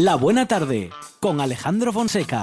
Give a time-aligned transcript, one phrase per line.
[0.00, 2.42] La Buena Tarde con Alejandro Fonseca.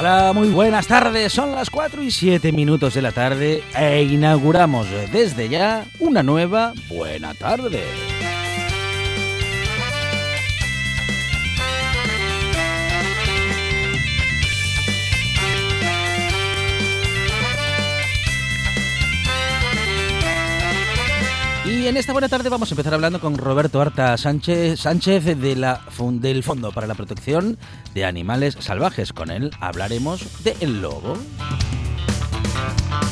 [0.00, 1.32] Hola, muy buenas tardes.
[1.32, 6.72] Son las 4 y 7 minutos de la tarde e inauguramos desde ya una nueva
[6.88, 7.84] Buena Tarde.
[21.82, 24.78] Y en esta buena tarde vamos a empezar hablando con Roberto Arta Sánchez,
[25.24, 25.80] de la,
[26.12, 27.58] del Fondo para la Protección
[27.92, 29.12] de Animales Salvajes.
[29.12, 31.18] Con él hablaremos de El Lobo.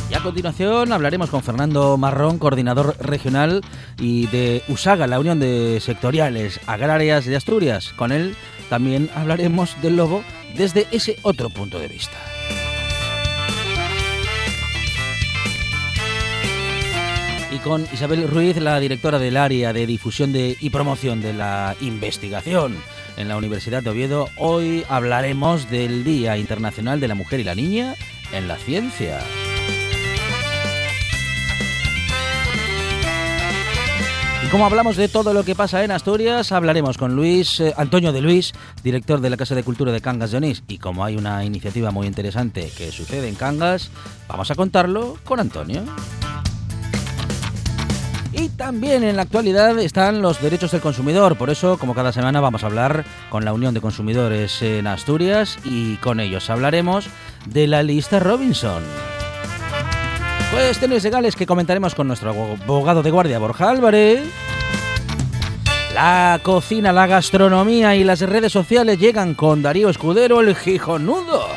[0.09, 3.63] Y a continuación hablaremos con Fernando Marrón, coordinador regional
[3.99, 7.93] y de USAGA, la Unión de Sectoriales Agrarias de Asturias.
[7.97, 8.37] Con él
[8.69, 10.23] también hablaremos del lobo
[10.57, 12.17] desde ese otro punto de vista.
[17.63, 22.77] Con Isabel Ruiz, la directora del área de difusión y promoción de la investigación
[23.17, 24.29] en la Universidad de Oviedo.
[24.37, 27.95] Hoy hablaremos del Día Internacional de la Mujer y la Niña
[28.33, 29.21] en la Ciencia.
[34.45, 38.13] Y como hablamos de todo lo que pasa en Asturias, hablaremos con Luis eh, Antonio
[38.13, 38.53] de Luis,
[38.83, 40.63] director de la Casa de Cultura de Cangas de Onís.
[40.69, 43.91] Y como hay una iniciativa muy interesante que sucede en Cangas,
[44.29, 45.83] vamos a contarlo con Antonio.
[48.41, 51.37] Y también en la actualidad están los derechos del consumidor.
[51.37, 55.59] Por eso, como cada semana, vamos a hablar con la Unión de Consumidores en Asturias
[55.63, 57.07] y con ellos hablaremos
[57.45, 58.83] de la lista Robinson.
[60.51, 64.23] Cuestiones legales que comentaremos con nuestro abogado de guardia, Borja Álvarez.
[65.95, 71.50] La cocina, la gastronomía y las redes sociales llegan con Darío Escudero, el Gijonudo.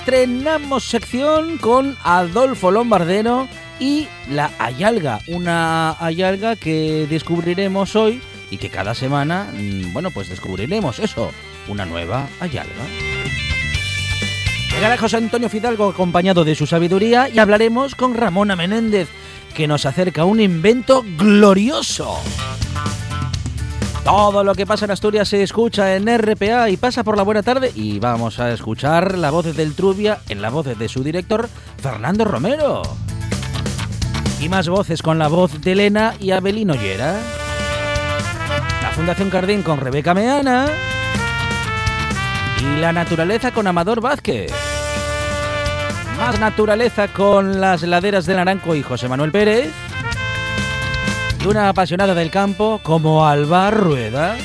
[0.00, 8.70] Estrenamos sección con Adolfo Lombardero y la Ayalga, una Ayalga que descubriremos hoy y que
[8.70, 11.30] cada semana, mm, bueno, pues descubriremos eso,
[11.68, 12.82] una nueva Ayalga.
[14.70, 19.08] Llegará José Antonio Fidalgo acompañado de su sabiduría y hablaremos con Ramona Menéndez,
[19.54, 22.18] que nos acerca un invento glorioso.
[24.04, 27.42] Todo lo que pasa en Asturias se escucha en RPA y pasa por la buena
[27.42, 31.48] tarde y vamos a escuchar la voz del Trubia en la voz de su director
[31.80, 32.82] Fernando Romero.
[34.40, 37.18] Y más voces con la voz de Elena y Abelino Llera.
[38.82, 40.66] La Fundación Cardín con Rebeca Meana.
[42.58, 44.50] Y la naturaleza con Amador Vázquez.
[46.16, 49.70] Más naturaleza con las laderas de Naranco y José Manuel Pérez
[51.42, 54.36] y una apasionada del campo como Alba Rueda.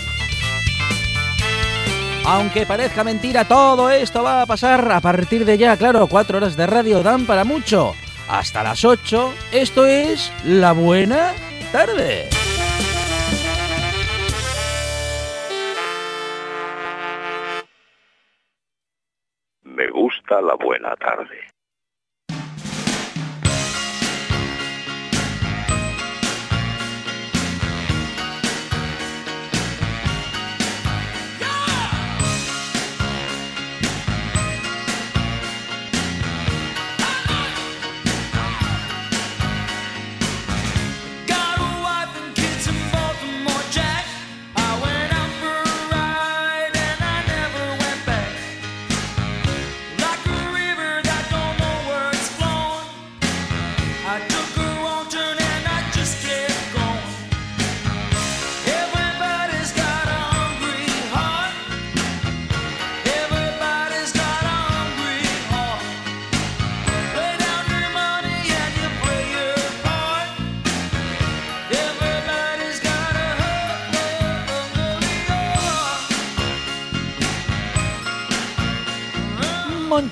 [2.25, 6.57] Aunque parezca mentira, todo esto va a pasar a partir de ya, claro, cuatro horas
[6.57, 7.93] de radio dan para mucho.
[8.27, 11.33] Hasta las 8, esto es La Buena
[11.71, 12.29] Tarde.
[19.63, 21.54] Me gusta la buena tarde.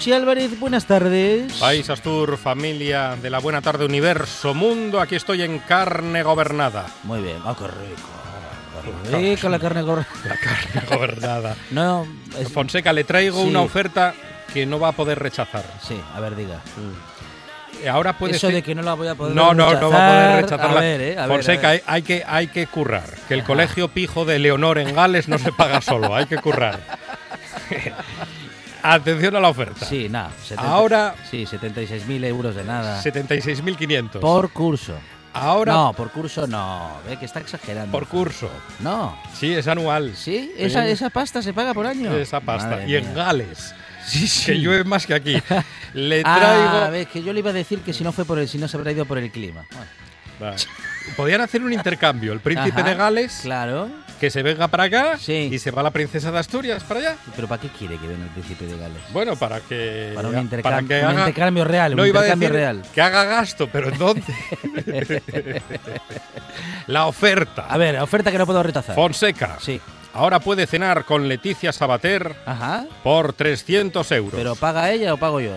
[0.04, 1.54] Monchi Álvarez, buenas tardes.
[1.54, 6.88] País Astur, familia de la Buena Tarde Universo Mundo, aquí estoy en carne gobernada.
[7.04, 9.18] Muy bien, oh, qué rico.
[9.18, 10.14] rico la carne gobernada.
[10.26, 11.56] La carne gobernada.
[11.72, 12.06] no,
[12.54, 14.14] Fonseca, le traigo una oferta
[14.54, 15.64] que no va a poder rechazar.
[15.82, 16.58] Sí, a ver, diga.
[16.58, 17.88] Mm.
[17.88, 19.74] Ahora puede Eso de que no la voy a poder no, rechazar.
[19.76, 20.80] No, no va a poder rechazarla.
[20.80, 23.10] A ver, eh, a Fonseca, ver, Hay, que, hay que currar.
[23.30, 26.82] Que el colegio pijo de Leonor en Gales no se paga solo, hay que currar.
[28.84, 29.86] Atención a la oferta.
[29.86, 30.32] Sí, nada.
[30.58, 31.16] Ahora.
[31.32, 33.02] Sí, 76.000 euros de nada.
[33.02, 34.20] 76.500.
[34.20, 34.94] Por curso.
[35.36, 36.92] Ahora, No, por curso no.
[37.08, 37.92] Ve que está exagerando.
[37.92, 38.52] por curso.
[38.82, 39.18] No.
[39.34, 40.16] Sí, es anual.
[40.16, 40.52] ¿Sí?
[40.58, 42.14] ¿Esa, esa pasta se paga por año?
[42.16, 42.70] Esa pasta.
[42.72, 43.14] Madre y en mía.
[43.16, 43.74] Gales,
[44.06, 44.46] Sí, sí.
[44.52, 45.42] que llueve más que aquí.
[45.96, 46.92] Le Ah, traigo.
[46.92, 48.68] ves, que yo le iba a decir que si no fue por el, si no
[48.68, 49.66] se habrá ido por el clima.
[49.72, 49.86] Bueno,
[50.40, 50.58] Vale.
[51.16, 52.34] Podían hacer un intercambio.
[52.34, 53.90] El príncipe Ajá, de Gales, Claro.
[54.20, 55.50] Que se venga para acá Sí.
[55.52, 57.16] y se va la princesa de Asturias para allá.
[57.36, 59.02] Pero ¿para qué quiere que venga el príncipe de Gales?
[59.12, 60.12] Bueno, para que.
[60.16, 62.82] Para un para que un haga- intercambio real, No un iba a intercambio decir real.
[62.94, 64.24] que haga gasto, pero ¿en dónde?
[66.88, 67.66] la oferta.
[67.70, 68.96] A ver, oferta que no puedo rechazar.
[68.96, 69.58] Fonseca.
[69.60, 69.80] Sí.
[70.14, 72.86] Ahora puede cenar con Leticia Sabater Ajá.
[73.04, 74.34] por 300 euros.
[74.36, 75.54] ¿Pero paga ella o pago yo?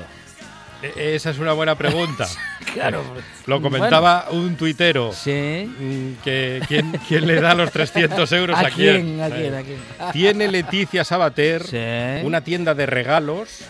[0.97, 2.27] Esa es una buena pregunta.
[2.77, 3.03] Claro.
[3.47, 5.11] Lo comentaba un tuitero.
[5.11, 5.31] Sí.
[5.79, 9.19] mm, Que, ¿quién, quién le da los 300 euros a, ¿A quién?
[9.23, 9.55] ¿A quién?
[9.55, 9.79] ¿A quién?
[10.13, 11.79] Tiene Leticia Sabater Sí.
[12.27, 13.61] una tienda de regalos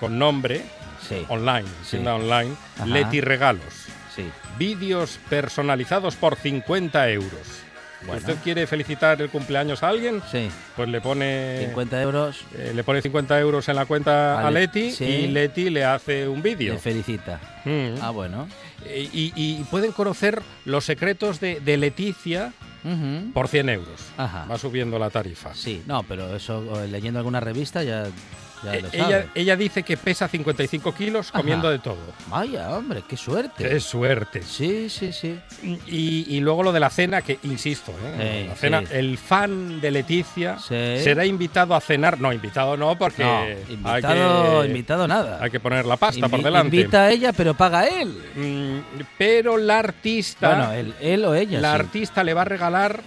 [0.00, 0.62] con nombre
[1.06, 1.26] Sí.
[1.28, 2.86] online, tienda online, Ajá.
[2.86, 3.84] Leti Regalos.
[4.16, 4.24] Sí.
[4.56, 7.63] Vídeos personalizados por 50 euros.
[8.06, 8.20] Bueno.
[8.20, 10.22] ¿Usted quiere felicitar el cumpleaños a alguien?
[10.30, 10.48] Sí.
[10.76, 12.40] Pues le pone 50 euros.
[12.56, 15.04] eh, le pone 50 euros en la cuenta A a Le- Leti sí.
[15.04, 16.74] y Leti le hace un vídeo.
[16.74, 17.40] Le felicita.
[17.64, 17.94] Mm.
[18.02, 18.48] Ah, bueno.
[18.84, 22.52] Eh, y, y pueden conocer los secretos de, de Leticia
[23.32, 24.00] por 100 euros.
[24.18, 24.44] Ajá.
[24.50, 25.54] Va subiendo la tarifa.
[25.54, 28.04] Sí, no, pero eso leyendo alguna revista ya,
[28.64, 31.38] ya lo ella, ella dice que pesa 55 kilos Ajá.
[31.40, 31.98] comiendo de todo.
[32.28, 33.68] Vaya, hombre, qué suerte.
[33.68, 34.42] Qué suerte.
[34.42, 35.38] Sí, sí, sí.
[35.86, 38.42] Y, y luego lo de la cena, que insisto, ¿eh?
[38.42, 38.86] Sí, la cena, sí.
[38.92, 40.74] el fan de Leticia Sí.
[41.02, 42.20] será invitado a cenar.
[42.20, 45.38] No, invitado no, porque No, hay, invitado, que, invitado nada.
[45.42, 46.76] hay que poner la pasta por delante.
[46.76, 48.16] Invita a ella, pero paga él.
[48.34, 51.60] Mm, pero la artista, Bueno, él, él o ella.
[51.60, 53.02] la artista le va a regalar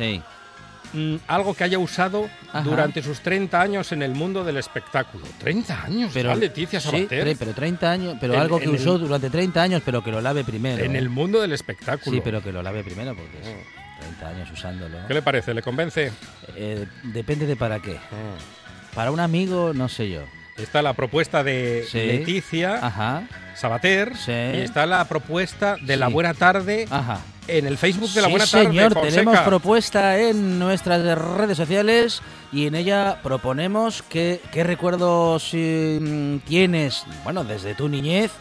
[0.92, 0.98] Sí.
[0.98, 2.62] mm, algo que haya usado Ajá.
[2.62, 5.26] durante sus 30 años en el mundo del espectáculo.
[5.40, 7.28] 30 años, Pero, Leticia sí, Sabater.
[7.28, 10.12] tre- pero 30 años, pero En- algo que usó el- durante 30 años, pero que
[10.12, 10.84] lo lave primero.
[10.84, 11.00] en ¿eh?
[11.00, 12.16] el mundo del espectáculo.
[12.16, 14.98] Sí, pero que lo lave primero, porque es 30 años usándolo.
[15.08, 15.54] ¿Qué le parece?
[15.54, 16.12] ¿Le convence?
[16.56, 17.94] Eh, depende de para qué.
[17.94, 18.96] Mm.
[18.96, 20.22] Para un amigo, no sé yo.
[20.58, 22.00] Está la propuesta de Sí.
[22.00, 23.24] Leticia Ajá,
[23.56, 24.32] Sabater Sí.
[24.32, 26.08] y está la propuesta de La.
[26.08, 27.22] Buena Tarde ajá.
[27.48, 28.66] en el Facebook de La Buena Tarde.
[28.66, 32.22] señor, tenemos propuesta en nuestras redes sociales
[32.52, 38.32] y en ella proponemos que, qué recuerdos eh, tienes, bueno, desde tu niñez,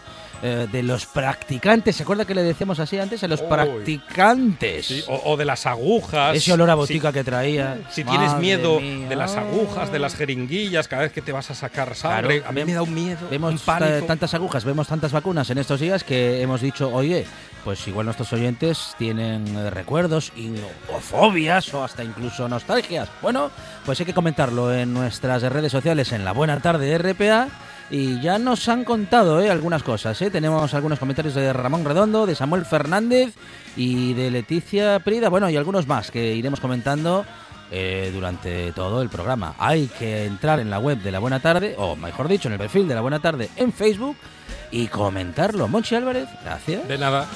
[0.42, 1.96] eh, de los practicantes.
[1.96, 3.22] ¿Se acuerda que le decíamos así antes?
[3.24, 4.86] A los practicantes.
[4.86, 6.36] Sí, o, o de las agujas.
[6.36, 7.78] Ese olor a botica que traía.
[7.90, 9.08] Si, tienes miedo mía.
[9.08, 12.50] de las agujas, de las jeringuillas, cada vez que te vas a sacar sangre, Claro,
[12.50, 16.04] a mí me da un miedo, Vemos tantas agujas, vemos tantas vacunas en estos días
[16.04, 17.26] que hemos dicho, oye,
[17.64, 20.52] pues igual nuestros oyentes tienen eh, recuerdos y,
[20.94, 23.08] o fobias o hasta incluso nostalgias.
[23.20, 23.50] Bueno,
[23.84, 27.48] pues hay que comentarlo en nuestras redes sociales en la Buena Tarde RPA.
[27.90, 30.20] Y ya nos han contado eh, algunas cosas.
[30.20, 30.30] eh.
[30.30, 33.34] Tenemos algunos comentarios de Ramón Redondo, de Samuel Fernández
[33.76, 35.28] y de Leticia Prida.
[35.28, 37.24] Bueno, y algunos más que iremos comentando
[37.70, 39.54] eh, durante todo el programa.
[39.58, 42.58] Hay que entrar en la web de La Buena Tarde, o mejor dicho, en el
[42.58, 44.16] perfil de La Buena Tarde en Facebook
[44.72, 45.68] y comentarlo.
[45.68, 46.88] Monchi Álvarez, gracias.
[46.88, 47.26] De nada.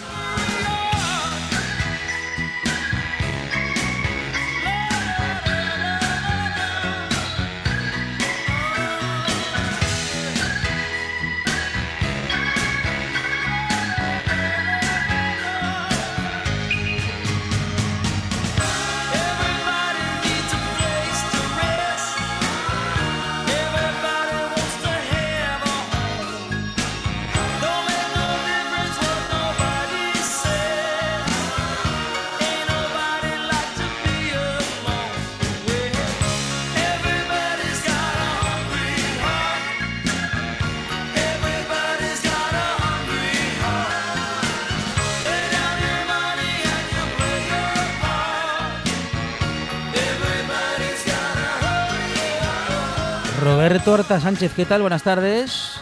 [54.19, 54.81] Sánchez, ¿qué tal?
[54.81, 55.81] Buenas tardes.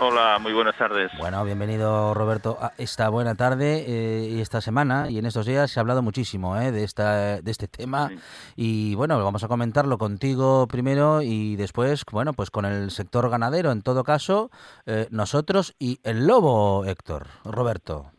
[0.00, 1.12] Hola, muy buenas tardes.
[1.16, 5.70] Bueno, bienvenido Roberto a esta buena tarde eh, y esta semana y en estos días
[5.70, 8.18] se ha hablado muchísimo eh, de, esta, de este tema Sí.
[8.56, 13.70] y bueno, vamos a comentarlo contigo primero y después, bueno, pues con el sector ganadero
[13.70, 14.50] en todo caso,
[14.86, 18.10] eh, nosotros y el lobo, Héctor, Roberto.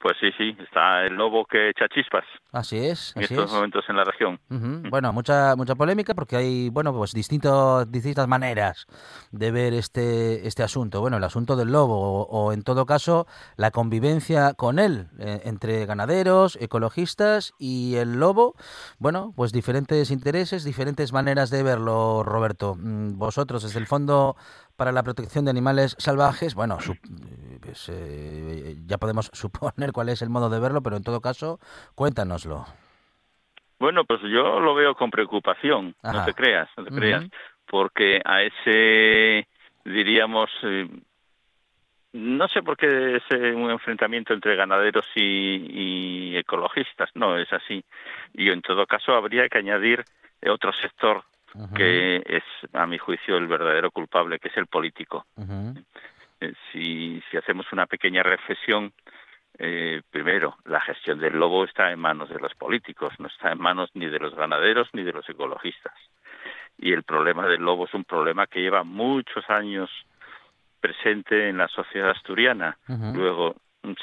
[0.00, 3.52] Pues sí, sí, está el lobo que echa chispas Así es, en así estos es.
[3.52, 4.40] momentos en la región.
[4.48, 4.88] Ujú.
[4.88, 8.86] Bueno, mucha mucha polémica porque hay, bueno, pues distintos, distintas maneras
[9.32, 11.00] de ver este este asunto.
[11.00, 13.26] Bueno, el asunto del lobo o, o, en todo caso
[13.56, 18.54] la convivencia con él eh, entre ganaderos, ecologistas y el lobo.
[18.98, 22.76] Bueno, pues diferentes intereses, diferentes maneras de verlo, Roberto.
[22.78, 24.36] Mm, Vosotros desde el Fondo
[24.78, 26.96] para la Protección de Animales Salvajes, bueno, su-
[27.60, 31.58] pues eh, ya podemos suponer cuál es el modo de verlo, pero en todo caso,
[31.96, 32.64] cuéntanoslo.
[33.80, 36.18] Bueno, pues yo lo veo con preocupación, Ajá.
[36.18, 36.90] no te creas, no te
[37.66, 39.48] porque a ese,
[39.84, 40.88] diríamos, eh,
[42.12, 47.52] no sé por qué es eh, un enfrentamiento entre ganaderos y, y ecologistas, no es
[47.52, 47.84] así.
[48.32, 50.04] Y en todo caso habría que añadir
[50.48, 51.24] otro sector
[51.74, 55.26] Que es, a mi juicio, el verdadero culpable, que es el político.
[56.40, 58.92] Eh, si, si hacemos una pequeña reflexión,
[59.58, 63.58] eh, primero, la gestión del lobo está en manos de los políticos, no está en
[63.58, 65.94] manos ni de los ganaderos ni de los ecologistas.
[66.78, 69.90] Y el problema del lobo es un problema que lleva muchos años
[70.80, 72.78] presente en la sociedad asturiana.
[72.86, 73.56] Luego,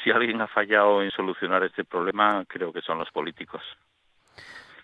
[0.04, 3.62] si alguien ha fallado en solucionar este problema, creo que son los políticos.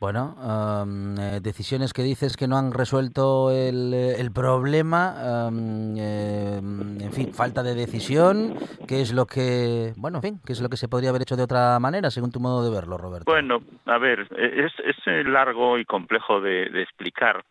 [0.02, 6.59] Bueno, am, eh, decisiones que dices que no han resuelto el, eh, problema, am, eh,
[6.59, 8.56] en fin, falta de decisión,
[8.88, 11.37] ¿qué es lo que, bueno, en fin, qué es lo que se podría haber hecho
[11.37, 13.30] de otra manera, según tu modo de verlo, Roberto?
[13.30, 17.44] Bueno, a ver, es, es largo y complejo de, explicar,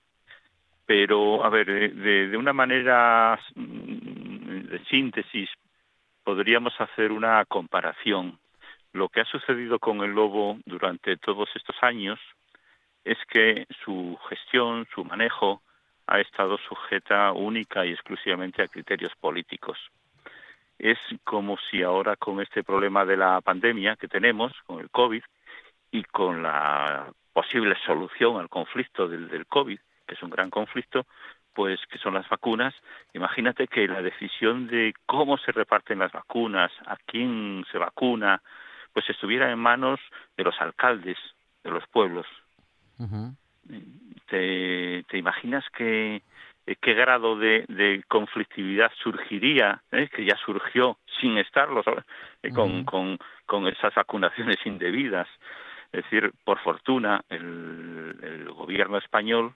[0.85, 5.49] pero, a ver, de, de una manera mm, de síntesis,
[6.25, 8.37] podríamos hacer una comparación.
[8.91, 12.19] Lo que ha sucedido con el lobo durante todos estos años
[13.03, 15.61] es que su gestión, su manejo,
[16.07, 19.77] ha estado sujeta única y exclusivamente a criterios políticos.
[20.77, 25.23] Es como si ahora con este problema de la pandemia que tenemos, con el COVID,
[25.91, 31.05] y con la posible solución al conflicto del, COVID, que es un gran conflicto,
[31.53, 32.73] pues que son las vacunas,
[33.13, 38.41] imagínate que la decisión de cómo se reparten las vacunas, a quién se vacuna,
[38.93, 39.99] pues estuviera en manos
[40.37, 41.17] de los alcaldes
[41.63, 42.25] de los pueblos.
[44.27, 46.21] ¿Te, te imaginas que,
[46.65, 51.83] eh, qué grado de, de conflictividad surgiría, eh, que ya surgió sin estarlo.
[52.43, 55.27] Eh, con, con, con esas vacunaciones indebidas?
[55.91, 59.53] Es decir, por fortuna, el, el gobierno español,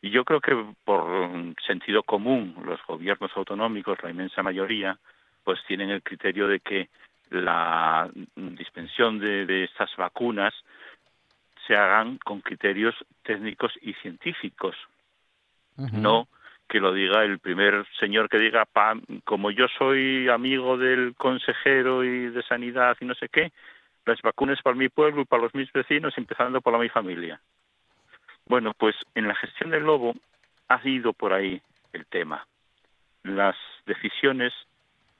[0.00, 4.98] y yo creo que por sentido común, los gobiernos autonómicos, la inmensa mayoría,
[5.44, 6.88] pues tienen el criterio de que
[7.30, 10.52] la dispensión de, de estas vacunas
[11.66, 14.76] se hagan con criterios técnicos y científicos,
[15.76, 16.28] no
[16.68, 22.02] que lo diga el primer señor que diga, "Pa, como yo soy amigo del consejero
[22.04, 23.52] y de sanidad y no sé qué,
[24.06, 27.40] las vacunas para mi pueblo y para los mis vecinos, empezando por la mi familia.
[28.46, 30.14] Bueno, pues en la gestión del lobo
[30.68, 31.60] ha ido por ahí
[31.92, 32.46] el tema.
[33.22, 34.52] Las decisiones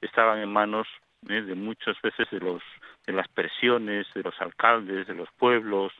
[0.01, 0.87] estaban en manos
[1.29, 2.61] eh, de muchas veces de los
[3.05, 5.91] de las presiones de los alcaldes, de los pueblos,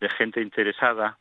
[0.00, 1.18] de gente interesada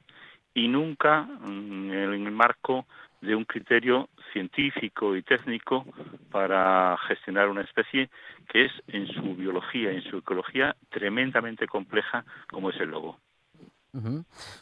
[0.54, 2.86] y nunca mm, en el marco
[3.22, 5.86] de un criterio científico y técnico
[6.32, 8.10] para gestionar una especie
[8.50, 13.18] que es en su biología, en su ecología tremendamente compleja como es el lobo.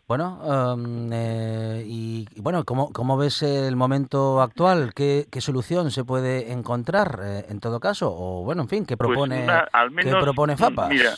[0.08, 4.94] Bueno, am, eh, y bueno, ¿cómo, cómo ves el momento actual?
[4.94, 8.12] ¿Qué, qué solución se puede encontrar eh, en todo caso?
[8.14, 10.90] O bueno, en fin, ¿qué Pues propone, una- al qué propone mm, FAPAS?
[10.90, 11.18] mira,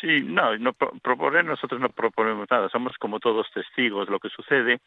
[0.00, 4.20] Sí, no, no pro- proponer nosotros no proponemos nada, somos como todos testigos de lo
[4.20, 4.80] que sucede,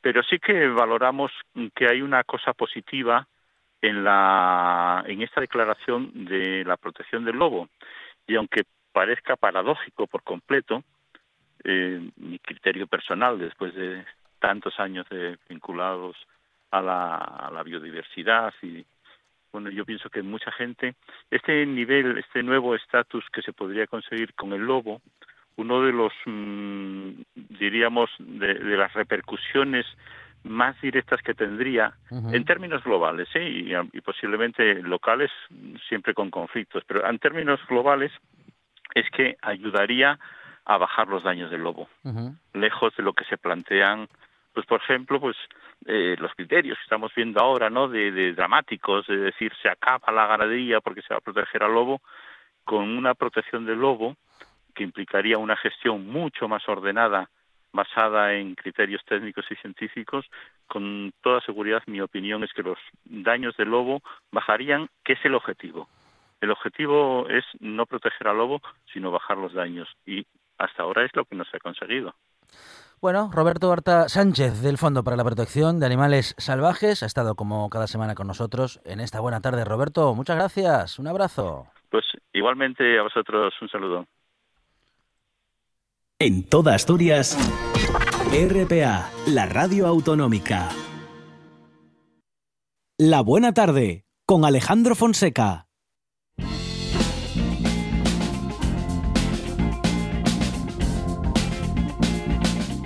[0.00, 1.30] pero sí que valoramos
[1.74, 3.26] que hay una cosa positiva
[3.80, 7.68] en la en esta declaración de la protección del lobo.
[8.26, 8.62] Y aunque
[8.92, 10.82] parezca paradójico por completo,
[11.64, 14.04] eh, mi criterio personal después de
[14.40, 16.16] tantos años de vinculados
[16.70, 18.84] a la, a la biodiversidad y
[19.52, 20.94] bueno yo pienso que mucha gente
[21.30, 25.00] este nivel este nuevo estatus que se podría conseguir con el lobo
[25.56, 29.86] uno de los mm, diríamos de, de las repercusiones
[30.44, 33.48] más directas que tendría en términos globales ¿eh?
[33.48, 35.30] y, y posiblemente locales
[35.88, 38.12] siempre con conflictos pero en términos globales
[38.94, 40.18] es que ayudaría
[40.68, 41.88] a bajar los daños del lobo.
[42.52, 44.06] Lejos de lo que se plantean
[44.58, 45.36] pues por ejemplo pues
[45.86, 50.12] eh, los criterios que estamos viendo ahora no de, de dramáticos de decir se acaba
[50.12, 52.00] la ganadería porque se va a proteger al lobo
[52.64, 54.16] con una protección del lobo
[54.74, 57.30] que implicaría una gestión mucho más ordenada
[57.72, 60.26] basada en criterios técnicos y científicos,
[60.66, 65.36] con toda seguridad mi opinión es que los daños del lobo bajarían, que es el
[65.36, 65.88] objetivo.
[66.40, 68.60] El objetivo es no proteger al lobo,
[68.92, 69.88] sino bajar los daños.
[70.04, 72.16] Y hasta ahora es lo que no se ha conseguido.
[73.00, 77.70] Bueno, Roberto Horta Sánchez del Fondo para la Protección de Animales Salvajes ha estado como
[77.70, 79.64] cada semana con nosotros en esta buena tarde.
[79.64, 80.98] Roberto, muchas gracias.
[80.98, 81.68] Un abrazo.
[81.90, 84.06] Pues igualmente a vosotros un saludo.
[86.18, 87.38] En toda Asturias,
[88.32, 90.68] RPA, la radio autonómica.
[92.98, 95.67] La buena tarde, con Alejandro Fonseca.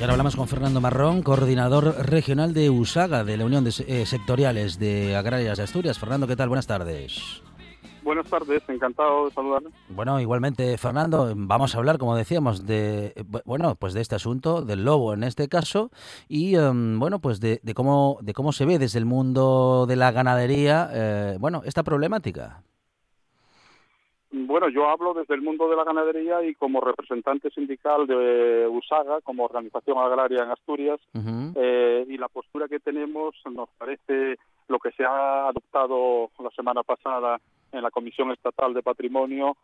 [0.03, 4.81] Ahora hablamos con Fernando Marrón, coordinador regional de USAGA, de la Unión de eh, Sectoriales
[4.81, 5.99] de Agrarias de Asturias.
[5.99, 6.49] Fernando, ¿qué tal?
[6.49, 7.41] Buenas tardes.
[8.03, 9.71] Buenas tardes, encantado de saludarle.
[9.91, 14.85] Bueno, igualmente, Fernando, vamos a hablar, como decíamos, de bueno, pues de este asunto, del
[14.85, 15.93] lobo en este caso,
[16.27, 19.95] y um, bueno, pues de, de, cómo de cómo se ve desde el mundo de
[19.95, 22.65] la ganadería, eh, bueno, esta problemática.
[24.33, 29.21] Bueno, yo hablo desde el mundo de la ganadería y como representante sindical de USAGA,
[29.21, 31.53] como organización agraria en Asturias, uh -huh.
[31.55, 36.83] eh, y la postura que tenemos nos parece lo que se ha adoptado la semana
[36.83, 37.39] pasada
[37.73, 39.57] en la Comisión Estatal de Patrimonio,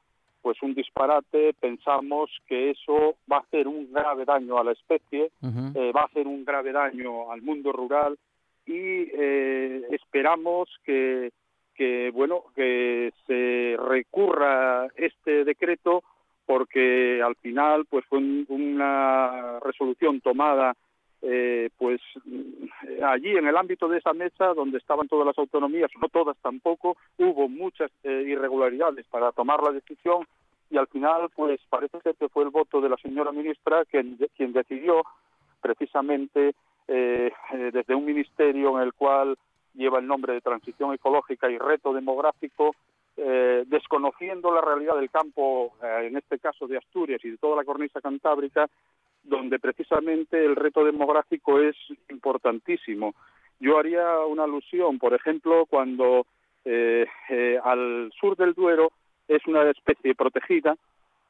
[0.43, 1.55] pues un disparate.
[1.55, 5.77] Pensamos que eso va a hacer un grave daño a la especie, uh -huh.
[5.77, 8.19] eh, va a hacer un grave daño al mundo rural
[8.67, 11.33] y eh, esperamos que
[11.79, 16.03] que bueno que se recurra este decreto
[16.45, 20.75] porque al final pues fue un, una resolución tomada
[21.23, 22.01] eh, pues
[23.05, 26.97] allí en el ámbito de esa mesa donde estaban todas las autonomías no todas tampoco
[27.17, 30.27] hubo muchas eh, irregularidades para tomar la decisión
[30.71, 34.19] y al final pues parece ser que fue el voto de la señora ministra quien,
[34.37, 35.05] quien decidió
[35.61, 36.55] precisamente
[36.89, 37.31] eh,
[37.73, 39.39] desde un ministerio en el cual
[39.79, 42.75] lleva el nombre de transición ecológica y reto demográfico,
[43.17, 47.57] eh, desconociendo la realidad del campo, eh, en este caso de Asturias y de toda
[47.57, 48.69] la cornisa cantábrica,
[49.23, 51.77] donde precisamente el reto demográfico es
[52.11, 53.15] importantísimo.
[53.61, 56.27] Yo haría una alusión, por ejemplo, cuando
[56.65, 57.07] eh,
[57.63, 58.91] al sur del Duero
[59.29, 60.77] es una especie protegida,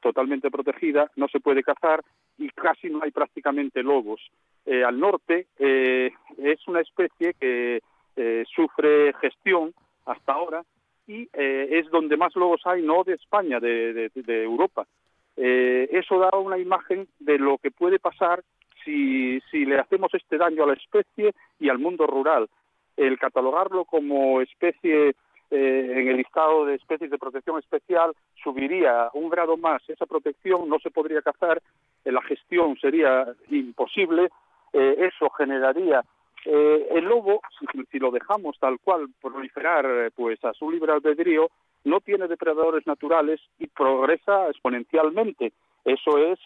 [0.00, 2.02] totalmente protegida, no se puede cazar
[2.38, 4.20] y casi no hay prácticamente lobos.
[4.66, 7.80] al norte es una especie que
[8.20, 9.72] eh, sufre gestión
[10.04, 10.64] hasta ahora
[11.06, 14.88] y eh, es donde más lobos hay, no de España, de, de, Europa.
[15.36, 18.42] Eh, eso da una imagen de lo que puede pasar
[18.84, 22.48] si, si le hacemos este daño a la especie y al mundo rural.
[22.96, 25.14] El catalogarlo como especie
[25.50, 30.80] en el listado de especies de protección especial subiría un grado más esa protección, no
[30.80, 31.62] se podría cazar,
[32.04, 34.28] la gestión sería imposible,
[34.74, 36.04] eso generaría
[36.44, 37.40] eh, el lobo,
[37.90, 41.50] si, lo dejamos tal cual proliferar eh, pues a su libre albedrío,
[41.84, 45.52] no tiene depredadores naturales y progresa exponencialmente.
[45.84, 46.38] Eso es,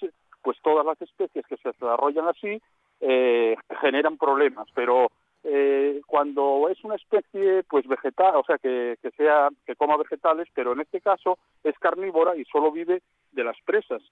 [0.43, 2.61] pues todas las especies que se desarrollan así
[3.01, 5.09] eh, generan problemas, pero
[5.45, 10.49] eh, cuando es una especie pues vegetal, o sea que, que sea que coma vegetales,
[10.55, 13.03] pero en este caso es carnívora y solo vive
[13.33, 14.03] de las presas.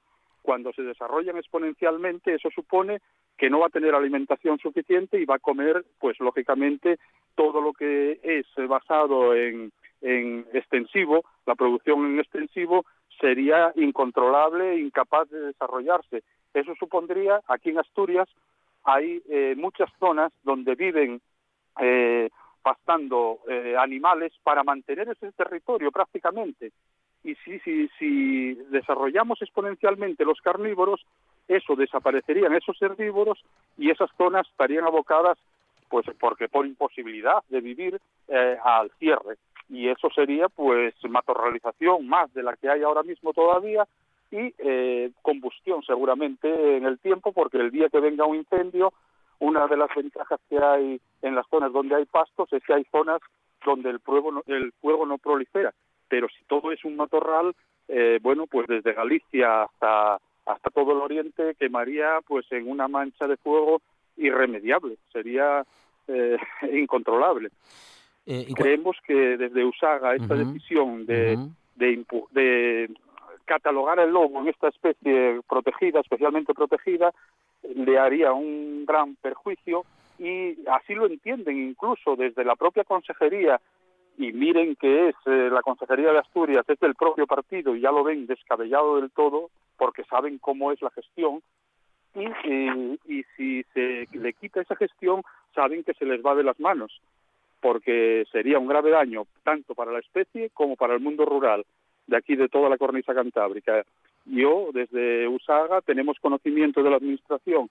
[0.42, 3.00] Cuando se desarrollan exponencialmente, eso supone
[3.40, 6.98] que no va a tener alimentación suficiente y va a comer, pues lógicamente,
[7.34, 9.72] todo lo que es basado en,
[10.02, 12.84] en extensivo, la producción en extensivo
[13.18, 16.22] sería incontrolable e incapaz de desarrollarse.
[16.52, 18.28] Eso supondría, aquí en Asturias,
[18.84, 21.22] hay eh, muchas zonas donde viven
[21.80, 22.28] eh,
[22.60, 26.72] pastando eh, animales para mantener ese territorio prácticamente.
[27.24, 27.58] Y si,
[27.98, 31.00] si desarrollamos exponencialmente los carnívoros,
[31.50, 33.42] eso desaparecerían esos herbívoros
[33.76, 35.36] y esas zonas estarían abocadas,
[35.88, 39.36] pues porque por imposibilidad de vivir eh, al cierre.
[39.68, 43.86] Y eso sería, pues, matorralización más de la que hay ahora mismo todavía
[44.30, 48.92] y eh, combustión seguramente en el tiempo, porque el día que venga un incendio,
[49.40, 52.84] una de las ventajas que hay en las zonas donde hay pastos es que hay
[52.92, 53.20] zonas
[53.64, 55.72] donde el fuego no, el fuego no prolifera.
[56.08, 57.54] Pero si todo es un matorral,
[57.88, 60.20] eh, bueno, pues desde Galicia hasta
[60.52, 63.80] hasta todo el oriente quemaría pues en una mancha de fuego
[64.16, 65.64] irremediable, sería
[66.08, 66.36] eh,
[66.72, 67.50] incontrolable.
[68.26, 70.52] Eh, ¿y Creemos que desde USAGA esta uh -huh.
[70.52, 71.50] decisión de, uh -huh.
[71.76, 72.90] de, de,
[73.44, 77.12] catalogar el lobo en esta especie protegida, especialmente protegida,
[77.74, 79.84] le haría un gran perjuicio
[80.18, 83.60] y así lo entienden incluso desde la propia consejería
[84.20, 87.90] y miren que es eh, la Consejería de Asturias, es del propio partido y ya
[87.90, 91.40] lo ven descabellado del todo porque saben cómo es la gestión
[92.14, 95.22] y, y, y si se le quita esa gestión
[95.54, 97.00] saben que se les va de las manos
[97.62, 101.64] porque sería un grave daño tanto para la especie como para el mundo rural
[102.06, 103.84] de aquí de toda la cornisa cantábrica.
[104.26, 107.70] Yo desde USAGA tenemos conocimiento de la Administración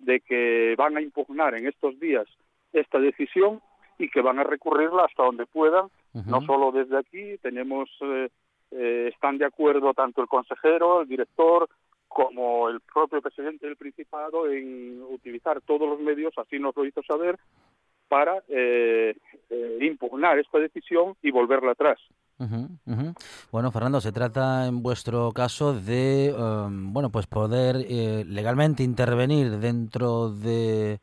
[0.00, 2.26] de que van a impugnar en estos días
[2.72, 3.60] esta decisión
[3.98, 6.26] y que van a recurrirla hasta donde puedan, uh -huh.
[6.26, 8.28] no solo desde aquí, tenemos, eh,
[8.70, 11.68] eh, están de acuerdo tanto el consejero, el director,
[12.08, 17.02] como el propio presidente del Principado en utilizar todos los medios, así nos lo hizo
[17.02, 17.38] saber,
[18.08, 19.16] para eh,
[19.80, 21.98] impugnar esta decisión y volverla atrás.
[23.52, 29.58] Bueno, Fernando, se trata en vuestro caso de, em, bueno, pues poder eh, legalmente intervenir
[29.58, 30.98] dentro de,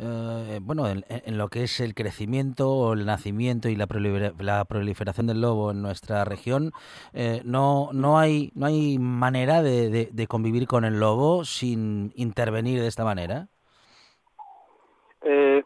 [0.00, 5.26] eh, bueno, en, lo que es el crecimiento el nacimiento y la, prolifera- la proliferación
[5.26, 6.72] del lobo en nuestra región.
[7.12, 12.86] Eh, no, no hay, no hay manera de, convivir con el lobo sin intervenir de
[12.86, 13.48] esta manera.
[15.22, 15.62] Eh,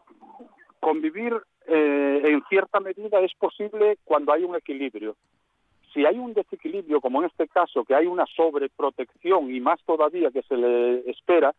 [0.79, 1.33] convivir
[1.67, 5.15] eh, en cierta medida es posible cuando hay un equilibrio.
[5.93, 10.31] Si hay un desequilibrio, como en este caso, que hay una sobreprotección y más todavía
[10.31, 11.53] que se le espera,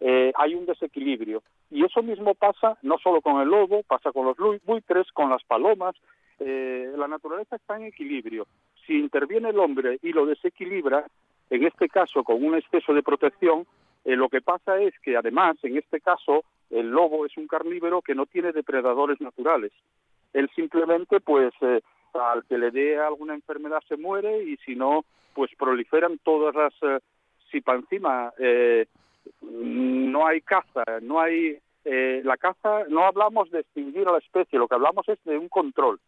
[0.00, 1.42] eh, hay un desequilibrio.
[1.70, 5.42] Y eso mismo pasa no solo con el lobo, pasa con los buitres, con las
[5.44, 5.94] palomas.
[6.38, 8.46] Eh, la naturaleza está en equilibrio.
[8.86, 11.04] Si interviene el hombre y lo desequilibra,
[11.50, 13.66] en este caso con un exceso de protección,
[14.04, 18.02] eh, lo que pasa es que además, en este caso, el lobo es un carnívoro
[18.02, 19.72] que no tiene depredadores naturales.
[20.32, 21.80] Él simplemente, pues, eh,
[22.14, 26.72] al que le dé alguna enfermedad se muere y si no, pues proliferan todas las...
[26.82, 27.00] eh,
[27.50, 28.86] si para encima eh,
[29.40, 31.58] no hay caza, no hay...
[31.84, 35.38] eh, la caza, no hablamos de extinguir a la especie, lo que hablamos es de
[35.38, 35.98] un control.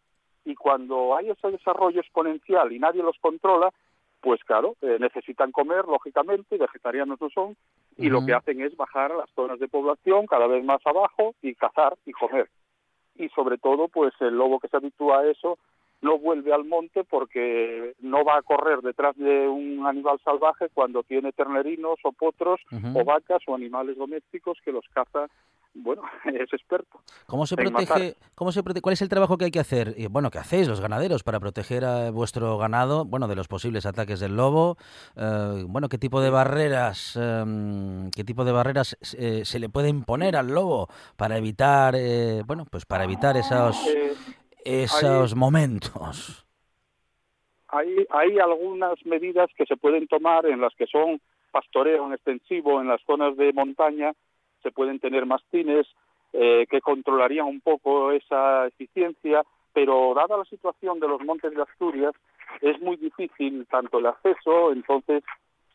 [0.45, 3.71] Y cuando hay ese desarrollo exponencial y nadie los controla,
[4.21, 7.55] pues claro, eh, necesitan comer, lógicamente, vegetarianos no son,
[7.97, 11.33] y lo que hacen es bajar a las zonas de población cada vez más abajo
[11.41, 12.47] y cazar y comer.
[13.15, 15.57] Y sobre todo, pues el lobo que se habitúa a eso
[16.01, 21.03] no vuelve al monte porque no va a correr detrás de un animal salvaje cuando
[21.03, 22.59] tiene ternerinos o potros
[22.95, 25.27] o vacas o animales domésticos que los caza,
[25.73, 26.99] bueno, es experto.
[27.27, 28.15] ¿Cómo se protege?
[28.35, 29.93] ¿Cómo se prote- ¿Cuál es el trabajo que hay que hacer?
[29.95, 33.05] Y, bueno, ¿qué hacéis los ganaderos para proteger a vuestro ganado?
[33.05, 34.77] Bueno, de los posibles ataques del lobo.
[35.15, 39.89] Eh, bueno, ¿qué tipo de barreras, em, qué tipo de barreras eh, se le puede
[39.89, 43.77] imponer al lobo para evitar, eh, bueno, pues para evitar esos
[44.65, 46.45] Esos momentos?
[47.71, 51.21] hay, hay algunas medidas que se pueden tomar en las que son
[51.51, 54.13] pastoreo en extensivo en las zonas de montaña,
[54.61, 55.87] se pueden tener mastines
[56.33, 59.43] eh, que controlarían un poco esa eficiencia,
[59.73, 62.13] pero dada la situación de los montes de Asturias,
[62.61, 65.23] es muy difícil tanto el acceso, entonces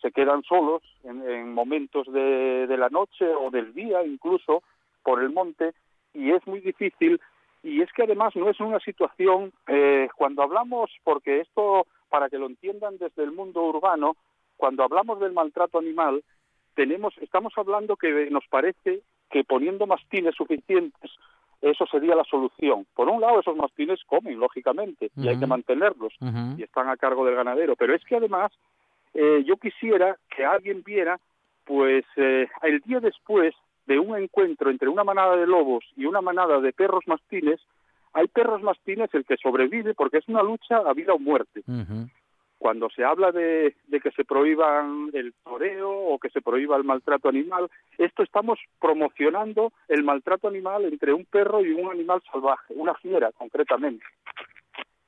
[0.00, 4.62] se quedan solos en, en momentos de, de la noche o del día incluso
[5.02, 5.72] por el monte
[6.12, 7.20] y es muy difícil
[7.66, 12.38] y es que además no es una situación eh, cuando hablamos porque esto para que
[12.38, 14.16] lo entiendan desde el mundo urbano
[14.56, 16.22] cuando hablamos del maltrato animal
[16.76, 21.10] tenemos estamos hablando que nos parece que poniendo mastines suficientes
[21.62, 22.86] eso sería la solución.
[22.94, 26.12] Por un lado, esos mastines comen, lógicamente, y hay que mantenerlos,
[26.56, 27.76] y están a cargo del ganadero.
[27.76, 28.52] Pero es que además,
[29.14, 31.18] eh, yo quisiera que alguien viera,
[31.64, 33.54] pues, eh, el día después
[33.86, 37.60] de un encuentro entre una manada de lobos y una manada de perros mastines,
[38.12, 41.62] hay perros mastines el que sobrevive porque es una lucha a vida o muerte
[42.58, 46.84] cuando se habla de, de que se prohíban el toreo o que se prohíba el
[46.84, 52.74] maltrato animal, esto estamos promocionando el maltrato animal entre un perro y un animal salvaje,
[52.74, 54.04] una fiera concretamente.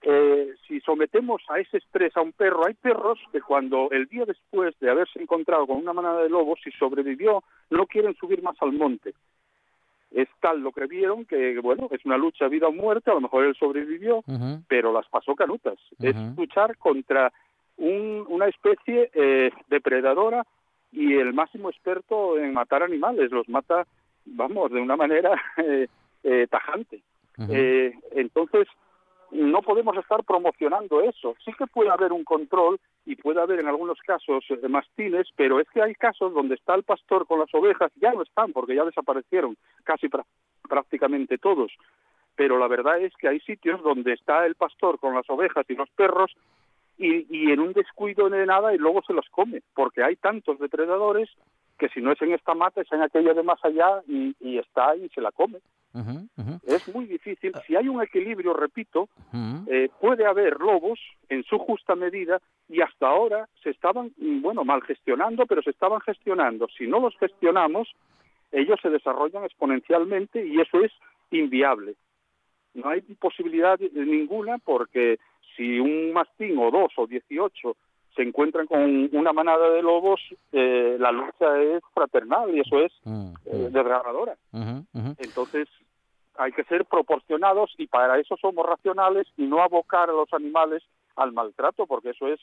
[0.03, 4.25] Eh, si sometemos a ese estrés a un perro, hay perros que cuando el día
[4.25, 8.57] después de haberse encontrado con una manada de lobos, si sobrevivió, no quieren subir más
[8.63, 9.13] al monte.
[10.11, 13.21] Es tal lo que vieron que, bueno, es una lucha vida o muerte, a lo
[13.21, 14.23] mejor él sobrevivió,
[14.69, 15.79] pero las pasó canutas.
[16.01, 17.33] Es luchar contra
[17.77, 20.47] un- una especie eh, depredadora
[20.93, 23.31] y el máximo experto en matar animales.
[23.31, 23.87] Los mata,
[24.25, 25.89] vamos, de una manera eh,
[26.23, 27.03] eh, tajante.
[27.51, 28.67] Eh, entonces,
[29.31, 31.35] no podemos estar promocionando eso.
[31.45, 35.61] Sí que puede haber un control y puede haber en algunos casos eh, mastines, pero
[35.61, 38.75] es que hay casos donde está el pastor con las ovejas, ya no están porque
[38.75, 40.09] ya desaparecieron casi
[40.69, 41.73] prácticamente todos.
[42.37, 45.75] Pero la verdad es que hay sitios donde está el pastor con las ovejas y
[45.75, 46.35] los perros
[46.97, 50.59] y, y en un descuido de nada y luego se los come, porque hay tantos
[50.59, 51.29] depredadores
[51.79, 54.97] que si no es en esta mata es en aquella de más allá y está
[54.97, 55.61] y se la come.
[56.67, 57.53] Es muy difícil.
[57.67, 59.09] Si hay un equilibrio, repito,
[59.67, 64.65] eh, puede haber lobos en su justa medida y hasta ahora se estaban, mm, bueno,
[64.65, 66.69] mal gestionando, pero se estaban gestionando.
[66.77, 67.89] Si no los gestionamos,
[68.53, 70.93] ellos se desarrollan exponencialmente y eso es
[71.31, 71.95] inviable.
[72.75, 75.19] No hay posibilidad de- ninguna porque
[75.57, 77.77] si un mastín o dos o dieciocho
[78.15, 80.21] se encuentran con una manada de lobos,
[80.53, 84.37] eh, la lucha es fraternal y eso es Mm, eh, desgarradora.
[84.53, 84.85] Ujú.
[84.95, 85.15] Ujú.
[85.19, 85.69] Entonces,
[86.39, 90.83] hay que ser proporcionados y para eso somos racionales y no abocar a los animales
[91.17, 92.41] al maltrato, porque eso es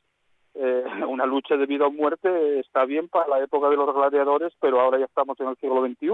[0.53, 2.59] eh, una lucha de vida o muerte.
[2.59, 5.85] Está bien para la época de los gladiadores, pero ahora ya estamos en el siglo
[5.85, 6.07] XXI.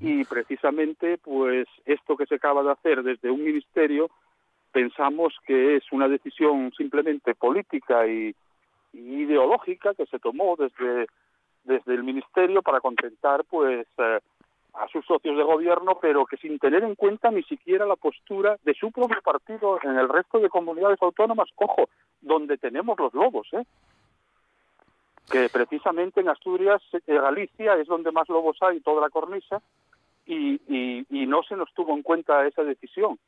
[0.00, 4.10] Y precisamente, pues, esto que se acaba de hacer desde un ministerio
[4.72, 8.34] pensamos que es una decisión simplemente política y,
[8.92, 11.06] y ideológica que se tomó desde
[11.66, 14.20] desde el ministerio para contentar pues eh,
[14.78, 18.56] a sus socios de gobierno, pero que sin tener en cuenta ni siquiera la postura
[18.64, 21.88] de su propio partido en el resto de comunidades autónomas, ojo,
[22.20, 23.64] donde tenemos los lobos, ¿eh?
[25.30, 29.60] que precisamente en Asturias, eh, Galicia es donde más lobos hay, toda la cornisa,
[30.24, 33.18] y, y, y no se nos tuvo en cuenta esa decisión.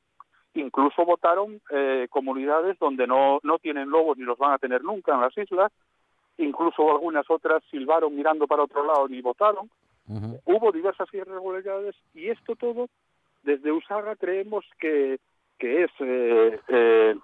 [0.55, 5.15] Incluso votaron eh, comunidades donde no, no tienen lobos ni los van a tener nunca
[5.15, 5.73] en las islas,
[6.39, 9.71] incluso algunas otras silbaron mirando para otro lado y votaron.
[10.45, 12.89] Hubo diversas irregularidades y esto todo,
[13.43, 15.19] desde Usaga creemos que,
[15.59, 17.15] que es eh, eh,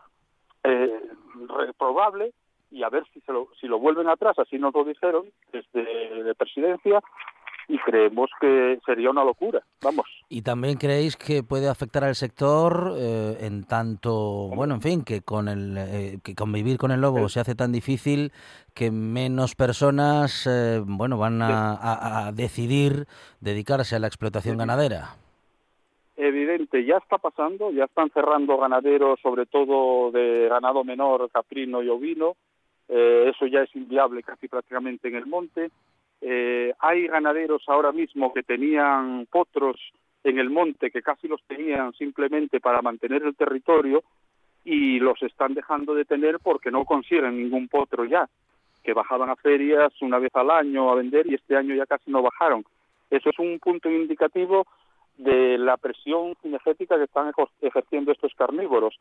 [0.64, 1.00] eh,
[1.48, 2.32] reprobable
[2.70, 6.34] y a ver si, se lo, si lo vuelven atrás, así nos lo dijeron desde
[6.34, 7.00] presidencia
[7.68, 10.06] y creemos que sería una locura, vamos.
[10.28, 15.22] ¿Y también creéis que puede afectar al sector eh, en tanto, bueno, en fin, que
[15.22, 18.32] con el eh, que convivir con el lobo se hace tan difícil
[18.74, 23.06] que menos personas, eh, bueno, van a, a- a decidir
[23.40, 25.16] dedicarse a la explotación ganadera?
[26.16, 31.88] Evidente, ya está pasando, ya están cerrando ganaderos, sobre todo de ganado menor, caprino y
[31.88, 32.36] ovino,
[32.88, 35.70] eh, eso ya es inviable casi prácticamente en el monte.
[36.26, 39.76] Eh, hay ganaderos ahora mismo que tenían potros
[40.24, 44.02] en el monte, que casi los tenían simplemente para mantener el territorio
[44.64, 48.26] y los están dejando de tener porque no consiguen ningún potro ya,
[48.82, 52.10] que bajaban a ferias una vez al año a vender y este año ya casi
[52.10, 52.64] no bajaron.
[53.10, 54.66] Eso es un punto indicativo
[55.18, 58.98] de la presión cinegética que están ejerciendo estos carnívoros.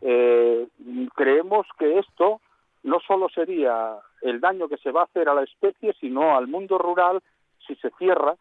[0.00, 0.68] Eh,
[1.16, 2.40] creemos que esto
[2.82, 6.46] no solo sería el daño que se va a hacer a la especie, sino al
[6.48, 7.20] mundo rural
[7.66, 8.34] si se cierra,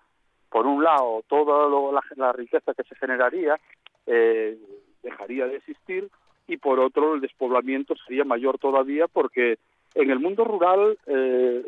[0.49, 3.59] por un lado, toda lo- la, riqueza que se generaría
[4.05, 4.57] eh,
[5.03, 6.09] dejaría de existir
[6.47, 9.59] y por otro el despoblamiento sería mayor todavía porque
[9.95, 11.63] en el mundo rural eh,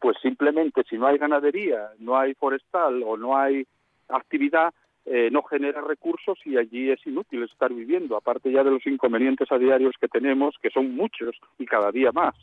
[0.00, 3.66] pues simplemente si no hay ganadería, no hay forestal o no hay
[4.08, 4.72] actividad,
[5.10, 9.50] eh, no genera recursos y allí es inútil estar viviendo, aparte ya de los inconvenientes
[9.50, 12.34] a diarios que tenemos, que son muchos y cada día más.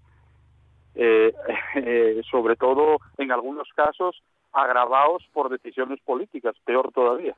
[0.95, 1.33] Eh,
[1.75, 7.35] eh, sobre todo en algunos casos agravados por decisiones políticas, peor todavía.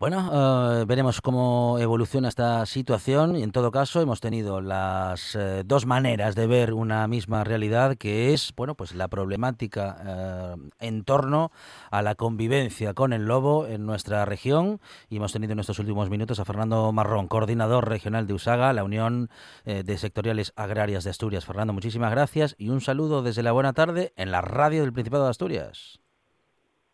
[0.00, 5.62] Bueno, eh, veremos cómo evoluciona esta situación y en todo caso hemos tenido las eh,
[5.64, 11.04] dos maneras de ver una misma realidad que es, bueno, pues la problemática eh, en
[11.04, 11.52] torno
[11.92, 16.10] a la convivencia con el lobo en nuestra región y hemos tenido en estos últimos
[16.10, 19.28] minutos a Fernando Marrón, coordinador regional de USAGA, la Unión
[19.64, 21.46] eh, de Sectoriales Agrarias de Asturias.
[21.46, 25.22] Fernando, muchísimas gracias y un saludo desde la buena tarde en la radio del Principado
[25.22, 26.00] de Asturias.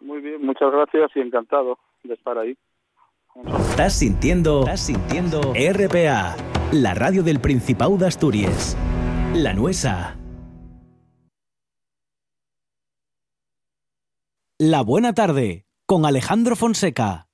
[0.01, 2.59] Muy bien, muchas gracias y encantado de estar ahí.
[3.37, 6.37] Estás sintiendo, estás sintiendo RPA,
[6.73, 8.77] la radio del Principado de Asturias.
[9.35, 10.19] La Nuesa.
[14.59, 17.30] La Buena Tarde, con Alejandro Fonseca.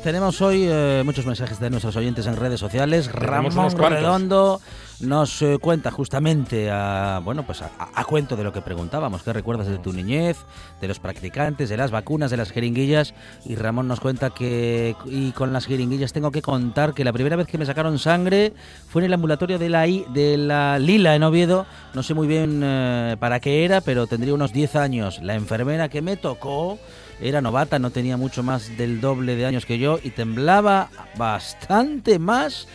[0.00, 3.10] Tenemos hoy eh, muchos mensajes de nuestros oyentes en redes sociales.
[3.12, 3.52] Ramón.
[3.96, 4.60] Redondo
[5.00, 9.22] nos eh, cuenta justamente a, bueno, pues a, a cuento de lo que preguntábamos.
[9.22, 10.38] ¿Qué recuerdas de tu niñez,
[10.80, 13.12] de los practicantes, de las vacunas, de las jeringuillas?
[13.44, 17.36] Y Ramón nos cuenta que y con las jeringuillas tengo que contar que la primera
[17.36, 18.52] vez que me sacaron sangre
[18.88, 21.66] fue en el ambulatorio de la, I- de la Lila en Oviedo.
[21.94, 25.20] No sé muy bien eh, para qué era, pero tendría unos 10 años.
[25.22, 26.78] La enfermera que me tocó
[27.22, 32.18] era novata, no tenía mucho más del doble de años que yo y temblaba bastante
[32.18, 32.66] más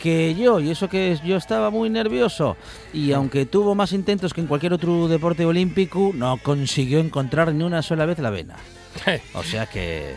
[0.00, 0.60] que yo.
[0.60, 2.56] Y eso que yo estaba muy nervioso.
[2.92, 7.64] Y aunque tuvo más intentos que en cualquier otro deporte olímpico, no consiguió encontrar ni
[7.64, 8.56] una sola vez la vena.
[9.34, 10.14] O sea que...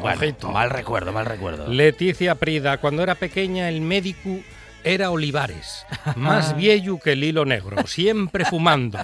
[0.00, 1.68] Bueno, mal recuerdo, mal recuerdo.
[1.68, 4.38] Leticia Prida, cuando era pequeña el médico
[4.84, 8.98] era Olivares, más viejo que el hilo negro, siempre fumando.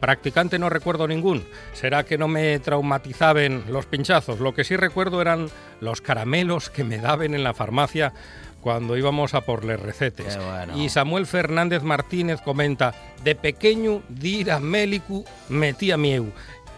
[0.00, 1.44] Practicante no recuerdo ningún.
[1.72, 4.40] Será que no me traumatizaban los pinchazos.
[4.40, 5.48] Lo que sí recuerdo eran
[5.80, 8.12] los caramelos que me daban en la farmacia
[8.60, 10.36] cuando íbamos a por les recetes.
[10.36, 10.76] Bueno.
[10.76, 16.32] Y Samuel Fernández Martínez comenta, de pequeño dir a mélico metía mieu.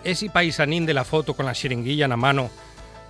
[0.04, 2.50] Ese paisanín de la foto con la xiringuilla en la mano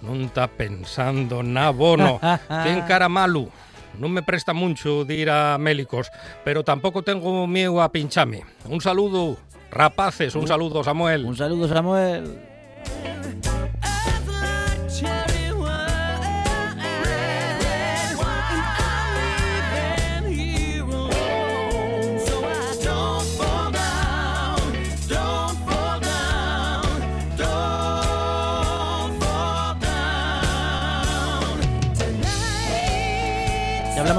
[0.02, 2.22] non está pensando na bono.
[2.64, 3.50] Ten cara malu.
[3.96, 6.12] Non me presta mucho de ir a mélicos,
[6.44, 8.44] pero tampoco tengo miedo a pinchame.
[8.68, 9.38] Un saludo,
[9.70, 11.24] rapaces, un saludo, Samuel.
[11.24, 12.38] Un saludo, Samuel.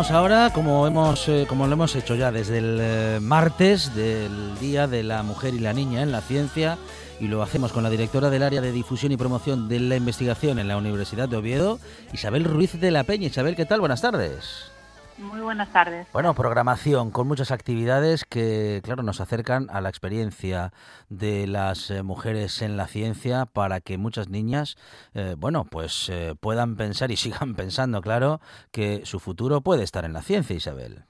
[0.07, 4.87] Ahora, como hemos, eh, como lo hemos hecho ya desde el eh, martes, del Día
[4.87, 6.77] de la Mujer y la Niña en la Ciencia,
[7.19, 10.57] y lo hacemos con la directora del área de difusión y promoción de la investigación
[10.57, 11.79] en la Universidad de Oviedo,
[12.13, 13.27] Isabel Ruiz de la Peña.
[13.27, 13.81] Isabel, ¿qué tal?
[13.81, 14.71] Buenas tardes.
[15.19, 16.07] Muy buenas tardes.
[16.13, 20.71] Bueno, programación con muchas actividades que, claro, nos acercan a la experiencia
[21.09, 24.77] de las eh, mujeres en la ciencia para que muchas niñas,
[25.13, 28.39] eh, bueno, pues eh, puedan pensar y sigan pensando, claro,
[28.71, 31.03] que su futuro puede estar en la ciencia, Isabel.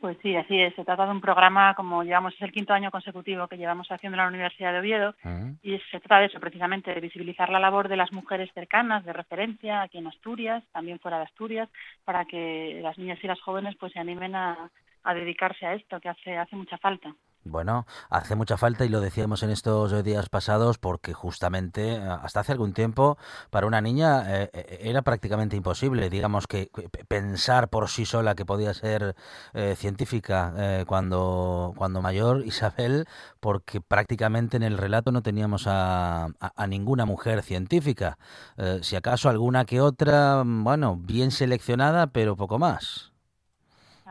[0.00, 0.74] Pues sí, así es.
[0.76, 4.14] Se trata de un programa, como llevamos, es el quinto año consecutivo que llevamos haciendo
[4.16, 5.14] en la Universidad de Oviedo,
[5.60, 9.12] y se trata de eso, precisamente, de visibilizar la labor de las mujeres cercanas, de
[9.12, 11.68] referencia, aquí en Asturias, también fuera de Asturias,
[12.04, 14.70] para que las niñas y las jóvenes pues se animen a,
[15.02, 17.12] a dedicarse a esto, que hace, hace mucha falta.
[17.50, 22.40] Bueno, hace mucha falta y lo decíamos en estos días pasados porque justamente eh, hasta
[22.40, 23.18] hace algún tiempo
[23.50, 26.70] para una niña eh, eh, era prácticamente imposible, digamos que
[27.08, 29.14] pensar por sí sola que podía ser
[29.54, 33.06] eh, científica eh, cuando, cuando mayor, Isabel,
[33.40, 36.28] porque prácticamente en el relato no teníamos a,
[36.68, 38.18] ninguna mujer científica.
[38.82, 43.12] Si acaso alguna que otra, mm, bueno, bien seleccionada, pero poco más.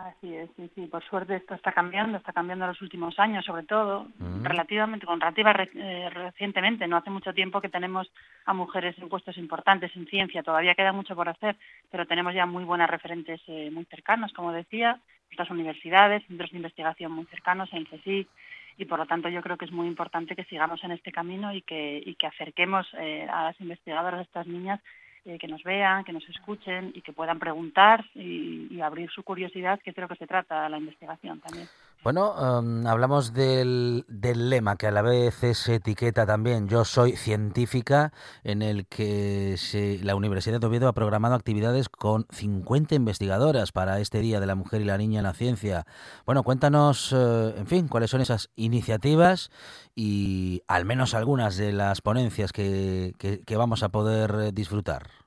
[0.07, 0.85] Así es, sí, sí.
[0.87, 4.43] Por suerte esto está cambiando, está cambiando en los últimos años, sobre todo, Mm.
[4.45, 6.87] relativamente, con relativa re- eh, recientemente.
[6.87, 8.09] No hace mucho tiempo que tenemos
[8.45, 10.43] a mujeres en puestos importantes en ciencia.
[10.43, 11.57] Todavía queda mucho por hacer,
[11.91, 16.57] pero tenemos ya muy buenas referentes eh, muy cercanos, como decía, nuestras universidades, centros de
[16.57, 18.29] investigación muy cercanos, en CSIC,
[18.77, 21.51] y por lo tanto yo creo que es muy importante que sigamos en este camino
[21.53, 24.79] y que, y que acerquemos eh, a las investigadoras, a estas niñas,
[25.27, 29.23] eh, que nos vean, que nos escuchen y que puedan preguntar y, y abrir su
[29.23, 31.67] curiosidad, que lo que se trata la investigación también.
[32.07, 36.69] Bueno, em, hablamos del, del lema que a la vez es etiqueta también.
[36.69, 38.13] Yo soy científica,
[38.45, 43.99] en el que se- la Universidad de Oviedo ha programado actividades con 50 investigadoras para
[43.99, 45.85] este Día de la Mujer y la Niña en la Ciencia.
[46.25, 49.49] Bueno, cuéntanos, eh, en fin, cuáles son esas iniciativas
[49.93, 55.26] y al menos algunas de las ponencias que, que- que vamos a poder eh, disfrutar.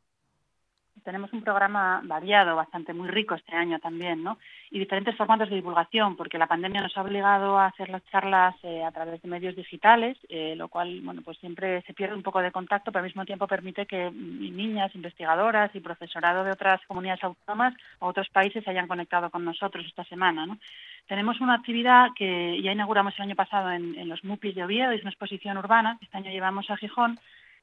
[1.05, 4.39] Tenemos un programa variado, bastante muy rico este año también, ¿no?
[4.71, 8.55] Y diferentes formatos de divulgación, porque la pandemia nos ha obligado a hacer las charlas
[8.63, 12.23] eh, a través de medios digitales, eh, lo cual, bueno, pues siempre se pierde un
[12.23, 16.81] poco de contacto, pero al mismo tiempo permite que niñas, investigadoras y profesorado de otras
[16.87, 20.59] comunidades autónomas o otros países se hayan conectado con nosotros esta semana, ¿no?
[21.07, 24.93] Tenemos una actividad que ya inauguramos el año pasado en, en los MUPIs de Oviedo,
[24.93, 27.19] es una exposición urbana, este año llevamos a Gijón,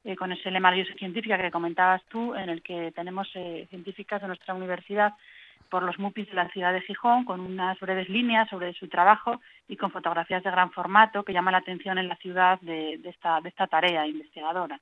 [0.08, 4.22] eh, con ese lema de científica que comentabas tú, en el que tenemos eh, científicas
[4.22, 5.14] de nuestra universidad
[5.70, 9.42] por los MUPIs de la ciudad de Gijón, con unas breves líneas sobre su trabajo
[9.68, 13.68] y con fotografías de gran formato que llaman la atención en la ciudad de, esta
[13.68, 14.80] tarea investigadora.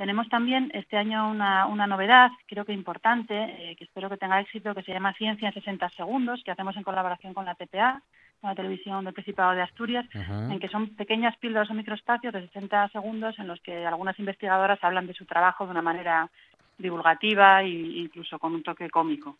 [0.00, 4.40] Tenemos también este año una, una novedad, creo que importante, eh, que espero que tenga
[4.40, 8.00] éxito, que se llama Ciencia en 60 segundos, que hacemos en colaboración con la TPA,
[8.40, 12.46] con la televisión del Principado de Asturias, en que son pequeñas píldoras o microespacios de
[12.46, 16.30] 60 segundos en los que algunas investigadoras hablan de su trabajo de una manera
[16.78, 19.36] divulgativa e incluso con un toque cómico.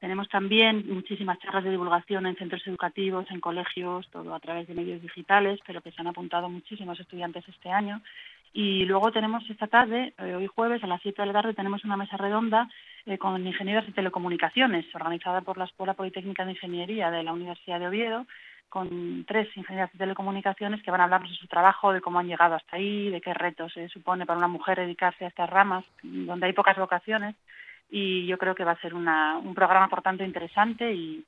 [0.00, 4.74] Tenemos también muchísimas charlas de divulgación en centros educativos, en colegios, todo a través de
[4.74, 8.00] medios digitales, pero que se han apuntado muchísimos estudiantes este año.
[8.52, 11.84] Y luego tenemos esta tarde, eh, hoy jueves, a las 7 de la tarde, tenemos
[11.84, 12.68] una mesa redonda
[13.06, 17.78] eh, con ingenieros de telecomunicaciones, organizada por la Escuela Politécnica de Ingeniería de la Universidad
[17.78, 18.26] de Oviedo,
[18.68, 22.26] con tres ingenieros de telecomunicaciones que van a hablarnos de su trabajo, de cómo han
[22.26, 25.84] llegado hasta ahí, de qué retos se supone para una mujer dedicarse a estas ramas,
[26.02, 27.34] donde hay pocas vocaciones.
[27.90, 31.24] Y yo creo que va a ser una, un programa, por tanto, interesante y,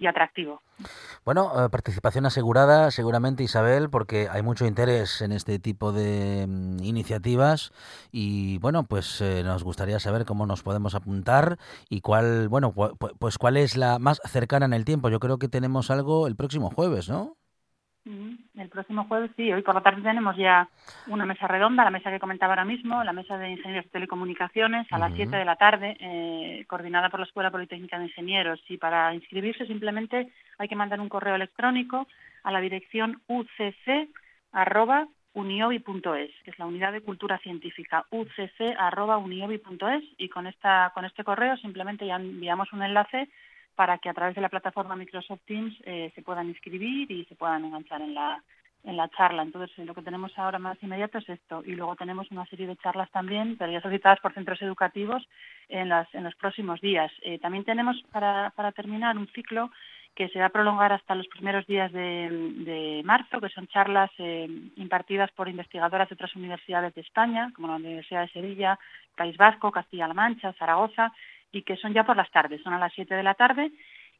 [0.00, 0.60] y atractivo.
[1.26, 6.82] Bueno, eh, participación asegurada seguramente Isabel, porque hay mucho interés en este tipo de mm,
[6.82, 7.72] iniciativas
[8.10, 11.58] y bueno, pues eh, nos gustaría saber cómo nos podemos apuntar
[11.90, 15.10] y cuál, bueno, pu- pu- pues cuál es la más cercana en el tiempo.
[15.10, 17.36] Yo creo que tenemos algo el próximo jueves, ¿no?
[18.04, 19.52] El próximo jueves, sí.
[19.52, 20.68] Hoy por la tarde tenemos ya
[21.06, 24.86] una mesa redonda, la mesa que comentaba ahora mismo, la mesa de ingenieros de telecomunicaciones,
[24.90, 25.16] a las Ujú.
[25.16, 28.60] 7 de la tarde, eh, coordinada por la Escuela Politécnica de Ingenieros.
[28.68, 32.06] Y para inscribirse simplemente hay que mandar un correo electrónico
[32.42, 34.02] a la dirección ucc.uniobi.es,
[36.42, 40.04] que es la unidad de cultura científica, ucc.uniobi.es.
[40.16, 43.28] Y con, esta, con este correo simplemente ya enviamos un enlace
[43.80, 47.34] para que a través de la plataforma Microsoft Teams eh, se puedan inscribir y se
[47.34, 48.44] puedan enganchar en la,
[48.84, 49.40] en la charla.
[49.40, 51.62] Entonces, eh, lo que tenemos ahora más inmediato es esto.
[51.64, 55.26] Y luego tenemos una serie de charlas también, pero ya solicitadas por centros educativos
[55.70, 57.10] en, las, en los próximos días.
[57.22, 59.70] Eh, también tenemos, para, para terminar, un ciclo
[60.14, 62.28] que se va a prolongar hasta los primeros días de,
[62.68, 67.68] de marzo, que son charlas eh, impartidas por investigadoras de otras universidades de España, como
[67.68, 68.78] la Universidad de Sevilla,
[69.16, 71.10] País Vasco, Castilla-La Mancha, Zaragoza,
[71.52, 73.70] y que son ya por las tardes, son a las 7 de la tarde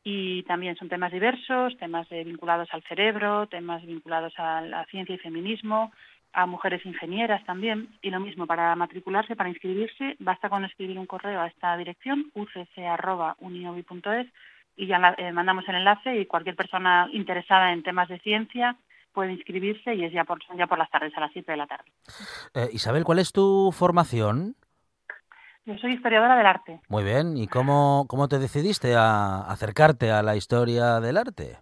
[0.02, 5.18] y también son temas diversos, temas vinculados al cerebro, temas vinculados a la ciencia y
[5.18, 5.92] feminismo,
[6.32, 11.06] a mujeres ingenieras también, y lo mismo, para matricularse, para inscribirse, basta con escribir un
[11.06, 14.26] correo a esta dirección, ucc.uniobi.es,
[14.76, 18.76] y ya eh, mandamos el enlace y cualquier persona interesada en temas de ciencia
[19.12, 21.58] puede inscribirse y es ya por, son ya por las tardes, a las 7 de
[21.58, 21.90] la tarde.
[22.54, 24.54] Eh, Isabel, ¿cuál es tu formación?
[25.66, 26.80] Yo soy historiadora del arte.
[26.88, 31.58] Muy bien, ¿y cómo, cómo te decidiste a acercarte a la historia del arte?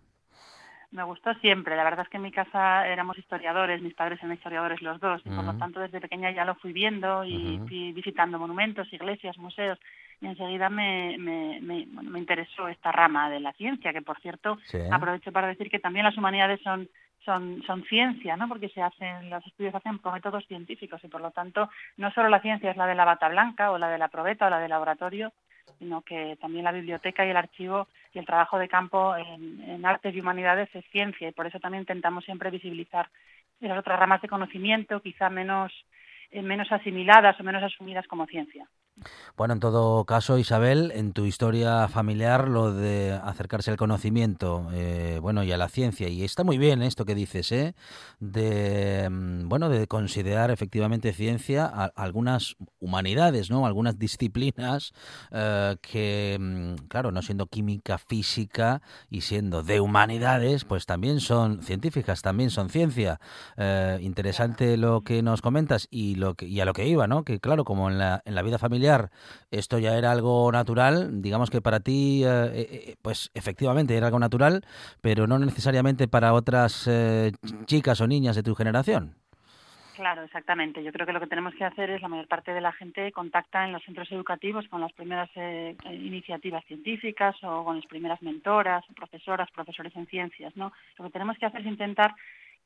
[0.90, 1.76] Me gustó siempre.
[1.76, 5.20] La verdad es que en mi casa éramos historiadores, mis padres eran historiadores los dos,
[5.22, 5.58] y por lo Ujú.
[5.58, 9.78] tanto desde pequeña ya lo fui viendo y fui visitando monumentos, iglesias, museos,
[10.20, 14.58] y enseguida me, me, me, me interesó esta rama de la ciencia, que por cierto
[14.64, 14.78] Sí.
[14.90, 16.88] aprovecho para decir que también las humanidades son
[17.28, 18.48] son, son ciencia, ¿no?
[18.48, 21.68] Porque se hacen, los estudios se hacen por métodos científicos y por lo tanto
[21.98, 24.46] no solo la ciencia es la de la bata blanca o la de la probeta
[24.46, 25.34] o la del laboratorio,
[25.78, 29.84] sino que también la biblioteca y el archivo y el trabajo de campo en, en
[29.84, 33.10] artes y humanidades es ciencia y por eso también intentamos siempre visibilizar
[33.60, 35.70] las otras ramas de conocimiento quizá menos
[36.30, 38.66] eh, menos asimiladas o menos asumidas como ciencia.
[39.36, 45.20] Bueno, en todo caso, Isabel, en tu historia familiar, lo de acercarse al conocimiento, eh,
[45.22, 47.74] bueno, y a la ciencia, y está muy bien esto que dices, ¿eh?
[48.18, 53.64] De, mm, bueno, de considerar efectivamente ciencia a- algunas humanidades, ¿no?
[53.66, 54.92] Algunas disciplinas
[55.30, 61.62] eh, que, mm, claro, no siendo química, física y siendo de humanidades, pues también son
[61.62, 63.20] científicas, también son ciencia.
[63.56, 67.22] Eh, interesante lo que nos comentas y lo que, y a lo que iba, ¿no?
[67.24, 68.87] Que claro, como en la, en la vida familiar
[69.50, 74.18] esto ya era algo natural, digamos que para ti, eh, eh, pues efectivamente era algo
[74.18, 74.64] natural,
[75.00, 77.32] pero no necesariamente para otras eh,
[77.66, 79.14] chicas o niñas de tu generación.
[79.98, 80.84] Claro, exactamente.
[80.84, 83.10] Yo creo que lo que tenemos que hacer es la mayor parte de la gente
[83.10, 87.86] contacta en los centros educativos con las primeras eh, eh, iniciativas científicas o con las
[87.86, 90.72] primeras mentoras, profesoras, profesores en ciencias, ¿no?
[90.98, 92.14] Lo que tenemos que hacer es intentar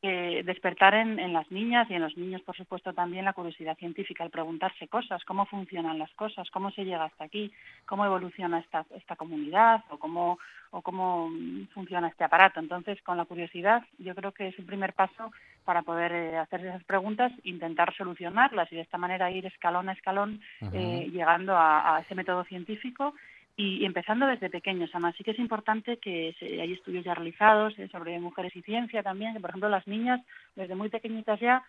[0.02, 3.78] eh, despertar en, en las niñas y en los niños, por supuesto, también la curiosidad
[3.78, 7.52] científica, el preguntarse cosas, cómo funcionan las cosas, cómo se llega hasta aquí,
[7.86, 10.40] cómo evoluciona esta, esta comunidad o cómo,
[10.72, 11.30] o cómo
[11.72, 12.58] funciona este aparato.
[12.58, 15.30] Entonces, con la curiosidad, yo creo que es el primer paso
[15.64, 19.92] para poder eh, hacer esas preguntas, intentar solucionarlas y de esta manera ir escalón a
[19.92, 20.40] escalón
[20.72, 23.14] eh, llegando a, a ese método científico
[23.56, 24.90] y empezando desde pequeños.
[24.92, 28.62] Además, sí que es importante que se- hay estudios ya realizados eh, sobre mujeres y
[28.62, 30.20] ciencia también, que por ejemplo las niñas
[30.56, 31.62] desde muy pequeñitas ya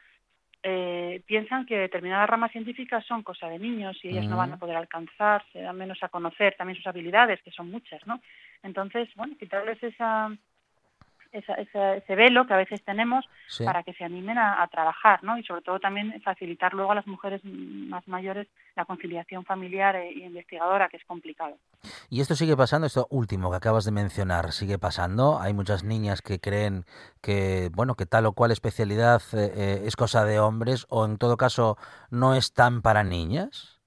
[0.65, 4.57] eh, piensan que determinadas ramas científicas son cosa de niños y ellas no van a
[4.57, 8.21] poder alcanzar, se dan menos a conocer también sus habilidades, que son muchas, ¿no?
[8.63, 10.29] Entonces, bueno, quitarles esa,
[11.33, 13.65] esa, esa- ese velo que a veces tenemos Sí.
[13.65, 15.37] para que se animen a, a trabajar, ¿no?
[15.37, 20.11] Y sobre todo también facilitar luego a las mujeres más mayores la conciliación familiar e,
[20.13, 21.57] investigadora, que es complicado.
[22.09, 25.39] Y esto sigue pasando, esto último que acabas de mencionar, sigue pasando.
[25.39, 26.85] Hay muchas niñas que creen
[27.21, 31.17] que, bueno, que tal o cual especialidad eh, eh, es cosa de hombres o en
[31.17, 31.77] todo caso
[32.09, 33.81] no es tan para niñas.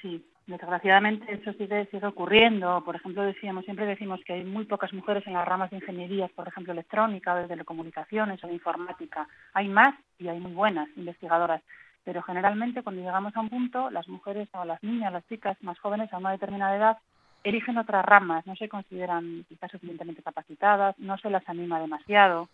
[0.00, 0.24] Sí,
[0.58, 2.82] desgraciadamente eso sigue, sigue ocurriendo.
[2.84, 6.30] Por ejemplo, decíamos, siempre decimos que hay muy pocas mujeres en las ramas de ingenierías,
[6.32, 9.28] por ejemplo, electrónica o de telecomunicaciones o de informática.
[9.54, 11.62] Hay más y hay muy buenas investigadoras.
[12.04, 15.78] Pero generalmente cuando llegamos a un punto, las mujeres o las niñas, las chicas más
[15.78, 16.98] jóvenes a una determinada edad,
[17.44, 22.48] eligen otras ramas, no se consideran quizás suficientemente capacitadas, no se las anima demasiado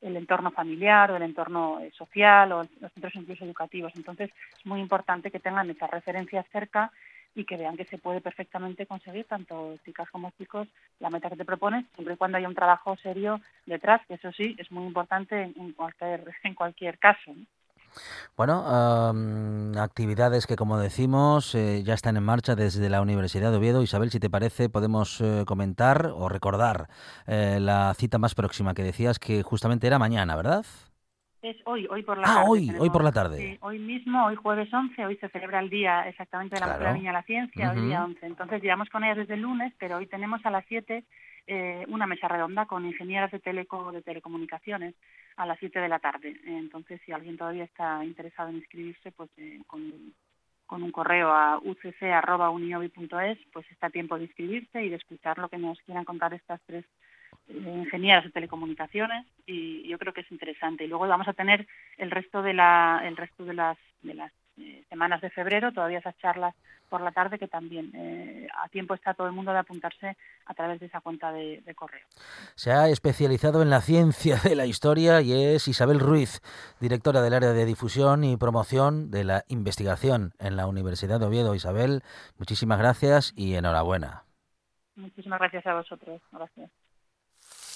[0.00, 3.92] el entorno familiar o el entorno eh, social o los centros incluso educativos.
[3.96, 6.92] Entonces es muy importante que tengan esas referencias cerca
[7.34, 10.68] y que vean que se puede perfectamente conseguir, tanto chicas como chicos,
[11.00, 14.32] la meta que te propones, siempre y cuando haya un trabajo serio detrás, que eso
[14.32, 17.32] sí es muy importante en, cualquier, en cualquier caso.
[17.34, 17.44] ¿no?
[18.36, 23.58] Bueno, am, actividades que, como decimos, eh, ya están en marcha desde la Universidad de
[23.58, 23.82] Oviedo.
[23.82, 26.88] Isabel, si te parece, podemos eh, comentar o recordar
[27.26, 30.64] eh, la cita más próxima que decías que justamente era mañana, ¿verdad?
[31.44, 32.48] Es hoy, hoy por la Ah, tarde.
[32.48, 33.36] hoy, hoy por la tarde.
[33.36, 36.94] sí, hoy mismo, hoy jueves 11, hoy se celebra el día exactamente de la Claro.
[36.96, 38.24] Mujer la Ciencia, hoy día 11.
[38.24, 41.04] Entonces llevamos con ellas desde el lunes, pero hoy tenemos a las 7
[41.46, 44.94] eh, una mesa redonda con ingenieras de, teleco, de telecomunicaciones
[45.36, 46.34] a las 7 de la tarde.
[46.46, 49.92] Entonces, si alguien todavía está interesado en inscribirse, pues eh, con,
[50.64, 55.50] con un correo a ucc.uniobi.es, pues está a tiempo de inscribirse y de escuchar lo
[55.50, 56.86] que nos quieran contar estas tres
[57.48, 61.66] ingenieras de telecomunicaciones y yo creo que es interesante y luego vamos a tener
[61.98, 65.98] el resto de la el resto de las de las eh, semanas de febrero todavía
[65.98, 66.54] esas charlas
[66.88, 70.16] por la tarde que también eh, a tiempo está todo el mundo de apuntarse
[70.46, 72.06] a través de esa cuenta de, de correo
[72.54, 76.40] Se ha especializado en la ciencia de la historia y es Isabel Ruiz,
[76.80, 81.54] directora del área de difusión y promoción de la investigación en la Universidad de Oviedo.
[81.54, 82.02] Isabel,
[82.38, 84.24] muchísimas gracias y enhorabuena.
[84.96, 86.70] muchísimas gracias a vosotros gracias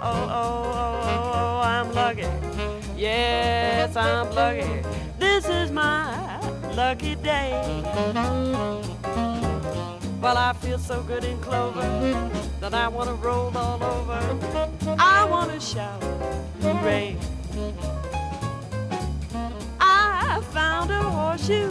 [0.00, 2.26] Oh, I'm lucky.
[2.96, 4.82] Yes, I'm lucky.
[5.18, 6.40] This is my
[6.74, 7.50] lucky day.
[10.20, 11.82] Well, I feel so good in clover
[12.60, 14.96] that I want to roll all over.
[14.98, 16.02] I want to shout,
[16.62, 17.16] hooray.
[20.82, 21.70] Found a horseshoe,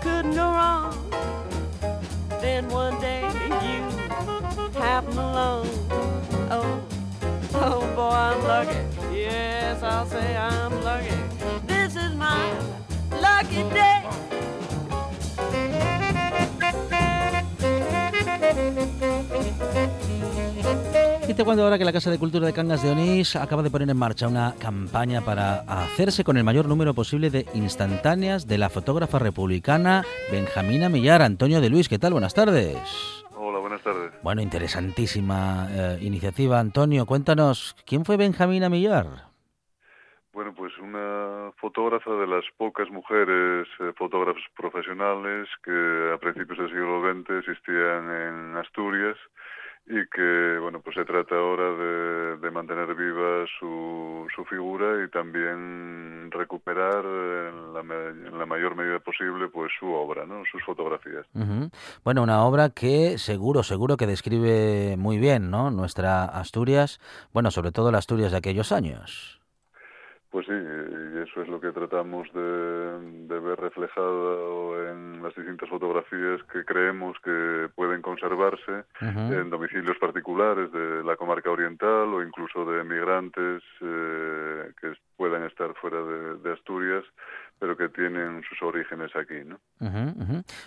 [0.00, 0.96] couldn't go wrong.
[2.40, 3.20] Then one day
[3.66, 3.82] you
[4.80, 5.68] happened along.
[6.50, 6.80] Oh,
[7.52, 8.78] oh boy, I'm lucky.
[9.14, 11.12] Yes, I'll say I'm lucky.
[11.66, 12.50] This is my
[13.20, 14.06] lucky day.
[21.28, 23.70] Y te cuento ahora que la Casa de Cultura de Cangas de Onís acaba de
[23.70, 28.58] poner en marcha una campaña para hacerse con el mayor número posible de instantáneas de
[28.58, 31.22] la fotógrafa republicana Benjamina Millar.
[31.22, 32.12] Antonio de Luis, ¿qué tal?
[32.12, 32.78] Buenas tardes.
[33.34, 34.12] Hola, buenas tardes.
[34.22, 37.06] Bueno, interesantísima eh, iniciativa, Antonio.
[37.06, 39.06] Cuéntanos, ¿quién fue Benjamina Millar?
[40.32, 46.68] Bueno, pues una fotógrafa de las pocas mujeres eh, fotógrafas profesionales que a principios del
[46.68, 49.16] siglo XX existían en Asturias
[49.88, 56.30] y que, bueno, pues se trata ahora de, mantener viva su, su figura y también
[56.30, 60.42] recuperar en la, en la mayor medida posible pues su obra, ¿no?
[60.50, 61.26] Sus fotografías.
[62.02, 65.70] Bueno, una obra que seguro, seguro que describe muy bien, ¿no?
[65.70, 66.98] Nuestra Asturias,
[67.32, 69.40] bueno, sobre todo la Asturias de aquellos años.
[70.36, 72.40] Pues sí, y eso es lo que tratamos de,
[73.26, 80.70] de ver reflejado en las distintas fotografías que creemos que pueden conservarse en domicilios particulares
[80.72, 86.52] de la comarca oriental o incluso de migrantes eh, que puedan estar fuera de, de
[86.52, 87.04] Asturias,
[87.58, 89.58] pero que tienen sus orígenes aquí, ¿no?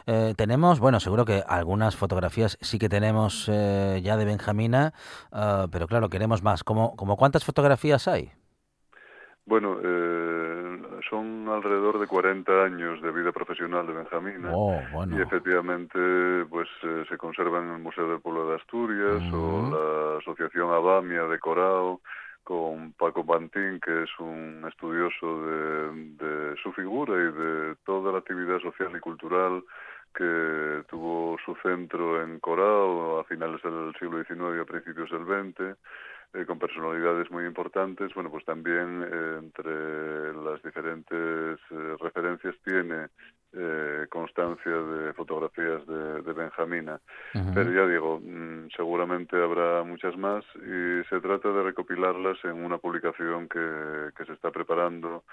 [0.07, 4.93] Eh, tenemos, bueno, seguro que algunas fotografías sí que tenemos eh, ya de Benjamina,
[5.31, 6.63] ah, pero claro, queremos más.
[6.63, 8.31] ¿Cómo, como cuántas fotografías hay?
[9.49, 10.79] Bueno, eh,
[11.09, 14.51] son alrededor de 40 años de vida profesional de Benjamina.
[14.53, 15.17] Oh, bueno.
[15.17, 20.19] Y efectivamente, pues eh, se conservan en el Museo del Pueblo de Asturias o la
[20.19, 21.99] Asociación Abamia de Corao
[22.43, 25.93] con Paco Pantín, que es un estudioso de,
[26.23, 29.63] de su figura y de toda la actividad social y cultural
[30.13, 35.25] que tuvo su centro en Corao a finales del siglo XIX y a principios del
[35.25, 35.75] XX
[36.33, 38.13] eh, con personalidades muy importantes.
[38.13, 43.07] Bueno, pues también eh, entre las diferentes eh, referencias tiene
[43.51, 46.99] eh, constancia de fotografías de, de Benjamina.
[47.33, 52.77] Pero ya digo, mm, seguramente habrá muchas más y se trata de recopilarlas en una
[52.77, 55.23] publicación que, que se está preparando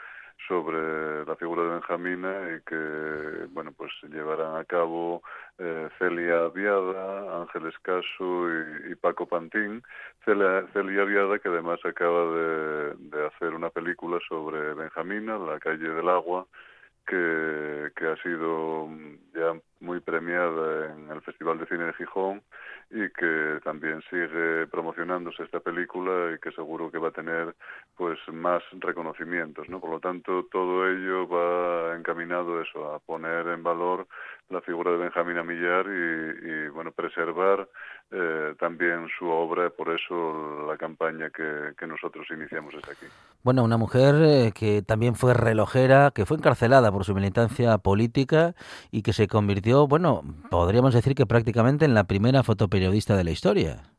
[0.46, 5.22] sobre la figura de Benjamina y que bueno pues llevarán a cabo
[5.58, 8.48] eh, Celia Viada, Ángeles Caso
[8.88, 9.82] y, Paco Pantín.
[10.24, 15.88] Celia, Celia Viada que además acaba de, de hacer una película sobre Benjamina, La calle
[15.88, 16.46] del agua,
[17.06, 18.88] que, que ha sido
[19.34, 22.42] ya muy premiada en el Festival de Cine de Gijón
[22.90, 27.54] y que también sigue promocionándose esta película y que seguro que va a tener
[27.96, 29.80] pues más reconocimientos, ¿no?
[29.80, 34.06] Por lo tanto, todo ello va encaminado eso a poner en valor
[34.48, 37.68] la figura de Benjamín Amillar y, bueno, preservar
[38.12, 43.06] eh, también su obra, por eso la campaña que, que nosotros iniciamos desde aquí.
[43.42, 48.54] Bueno, una mujer eh, que también fue relojera, que fue encarcelada por su militancia política
[48.92, 53.30] y que se convirtió, bueno, podríamos decir que prácticamente en la primera fotoperiodista de la
[53.30, 53.90] historia.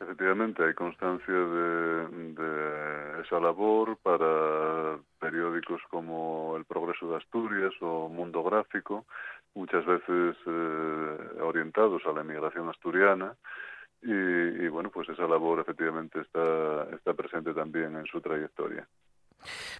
[0.00, 8.08] Efectivamente, hay constancia de, de, esa labor para periódicos como El Progreso de Asturias o
[8.08, 9.06] Mundo Gráfico,
[9.54, 13.36] muchas veces eh, orientados a la emigración asturiana.
[14.02, 18.88] Y, y, bueno, pues esa labor efectivamente está, está presente también en su trayectoria.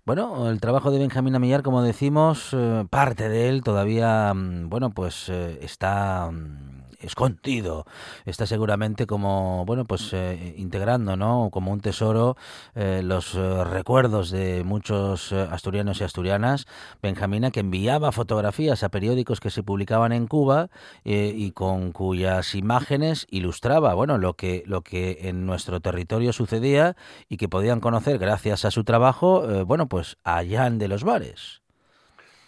[0.05, 4.91] Bueno, el trabajo de Benjamín Amillar, como decimos, eh, parte de él todavía, mm, bueno,
[4.91, 6.72] pues eh, está mm,
[7.03, 7.85] escondido.
[8.25, 11.51] Está seguramente como, bueno, pues eh, integrando, ¿no?
[11.51, 12.37] Como un tesoro
[12.75, 16.67] eh, los eh, recuerdos de muchos asturianos y asturianas.
[17.03, 20.69] Benjamina que enviaba fotografías a periódicos que se publicaban en Cuba
[21.05, 26.97] y con cuyas imágenes ilustraba, bueno, lo que lo que en nuestro territorio sucedía
[27.29, 31.62] y que podían conocer gracias a su trabajo, bueno, pues allá de los bares.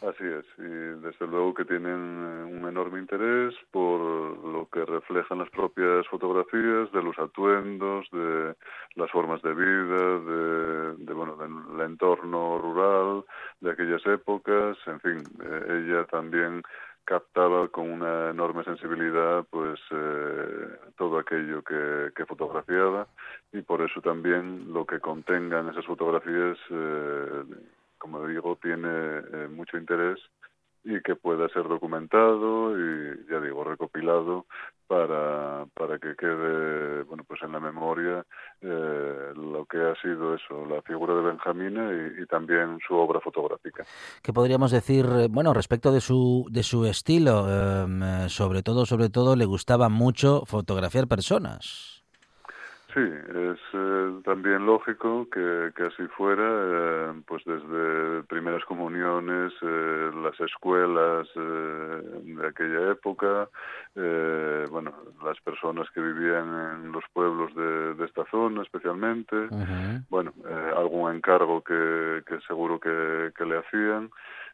[0.06, 5.38] Así es, y desde luego que tienen eh, un enorme interés por lo que reflejan
[5.38, 8.54] las propias fotografías de los atuendos, de
[8.96, 13.24] las formas de vida, de, de bueno, del entorno rural
[13.60, 16.62] de aquellas épocas, en fin, eh, ella también
[17.04, 23.06] captaba con una enorme sensibilidad pues eh, todo aquello que, que, fotografiaba
[23.52, 27.44] y por eso también lo que contengan esas fotografías eh,
[28.04, 30.18] como digo, tiene eh, mucho interés
[30.84, 34.44] y que pueda ser documentado y, ya digo, recopilado
[34.86, 38.22] para, para que quede, bueno, pues en la memoria
[38.60, 41.90] eh, lo que ha sido eso, la figura de Benjamina
[42.20, 43.84] y, también su obra fotográfica.
[44.22, 47.46] ¿Qué podríamos decir, bueno, respecto de su, de su estilo?
[47.48, 51.93] Eh, sobre todo, sobre todo, le gustaba mucho fotografiar personas.
[52.94, 60.10] Sí, es eh, también lógico que, que así fuera, eh, pues desde primeras comuniones, eh,
[60.22, 63.48] las escuelas eh, de aquella época,
[63.96, 64.92] eh, bueno,
[65.24, 70.06] las personas que vivían en los pueblos de, de esta zona especialmente, uh -huh.
[70.08, 74.08] bueno, eh, algún encargo que, que seguro que, que le hacían,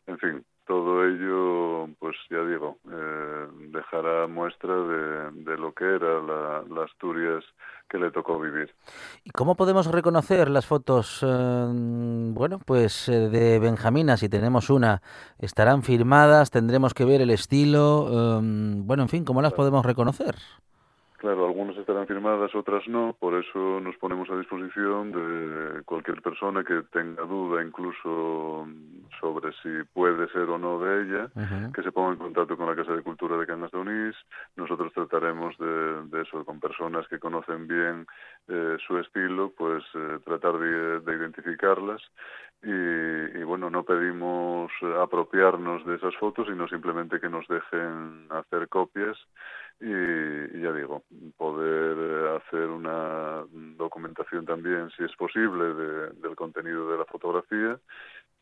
[0.07, 6.23] en fin, todo ello, pues ya digo, eh, dejará muestra de, de, lo que era
[6.23, 7.43] la, la, Asturias
[7.89, 8.73] que le tocó vivir.
[9.25, 14.17] ¿Y cómo podemos reconocer las fotos, eh, bueno, pues eh, de Benjamina?
[14.17, 15.03] Si tenemos una,
[15.41, 16.53] ¿estarán firmadas?
[16.53, 18.39] ¿Tendremos que ver el estilo?
[18.39, 18.41] Eh,
[18.85, 20.37] bueno, en fin, ¿cómo las podemos reconocer?
[21.21, 26.65] Claro, algunas estarán firmadas, otras no, por eso nos ponemos a disposición de cualquier persona
[26.65, 28.67] que tenga duda incluso
[29.21, 31.73] sobre si puede ser o no de ella, uh -huh.
[31.75, 34.17] que se ponga en contacto con la Casa de Cultura de Cangas de Onís.
[34.57, 38.07] Nosotros trataremos de, de eso, con personas que conocen bien
[38.49, 42.01] eh, su estilo, pues eh, tratar de, de identificarlas
[42.63, 44.71] y, y, bueno, no pedimos
[45.03, 49.19] apropiarnos de esas fotos, sino simplemente que nos dejen hacer copias
[49.81, 51.05] y, ya digo,
[51.37, 53.45] poder hacer una
[53.77, 57.81] documentación también, si es posible, de, del contenido de la fotografía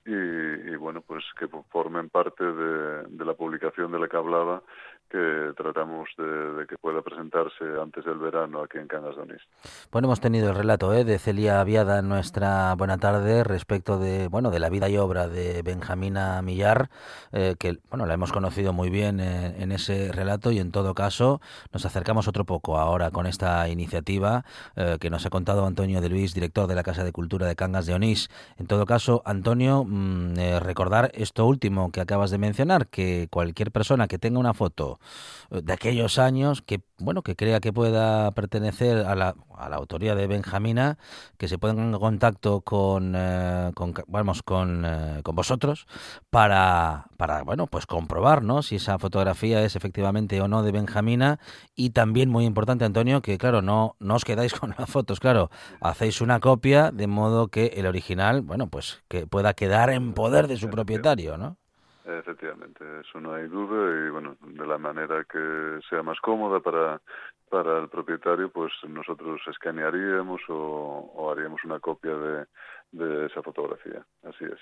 [0.04, 4.62] y, y, bueno, pues que formen parte de, de, la publicación de la que hablaba
[5.08, 9.42] que tratamos de, que pueda presentarse antes del verano aquí en Cangas de Onís.
[9.90, 11.04] Bueno, hemos tenido el relato ¿eh?
[11.04, 15.28] de Celia Viada en nuestra buena tarde respecto de bueno de la vida y obra
[15.28, 16.90] de Benjamina Millar,
[17.32, 20.94] eh, que bueno la hemos conocido muy bien en, en, ese relato y en todo
[20.94, 21.40] caso
[21.72, 24.44] nos acercamos otro poco ahora con esta iniciativa
[24.76, 27.56] eh, que nos ha contado Antonio de Luis, director de la Casa de Cultura de
[27.56, 28.30] Cangas de Onís.
[28.58, 34.08] En todo caso, Antonio, mmm, recordar esto último que acabas de mencionar, que cualquier persona
[34.08, 34.97] que tenga una foto
[35.50, 40.14] de aquellos años que bueno que crea que pueda pertenecer a la, a la autoría
[40.14, 40.98] de Benjamina
[41.38, 45.86] que se pongan en contacto con, eh, con vamos con, eh, con vosotros
[46.30, 51.38] para para bueno pues comprobar no si esa fotografía es efectivamente o no de Benjamina.
[51.74, 55.20] Y también muy importante Antonio que claro no no os quedáis con las fotos.
[55.20, 60.12] Claro hacéis una copia de modo que el original bueno pues que pueda quedar en
[60.12, 61.56] poder de su propietario no
[62.08, 67.02] Efectivamente, eso no hay duda y bueno, de la manera que sea más cómoda para,
[67.50, 72.46] para el propietario, pues nosotros escanearíamos o, o haríamos una copia de,
[72.92, 74.06] de esa fotografía.
[74.22, 74.58] Así es.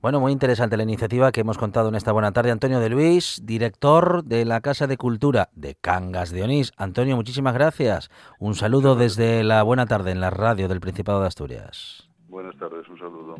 [0.00, 2.50] Bueno, muy interesante la iniciativa que hemos contado en esta buena tarde.
[2.50, 6.72] Antonio de Luis, director de la Casa de Cultura de Cangas de Onís.
[6.78, 8.08] Antonio, muchísimas gracias.
[8.38, 12.08] Un saludo desde la buena tarde en la radio del Principado de Asturias.
[12.26, 13.34] Buenas tardes, un saludo.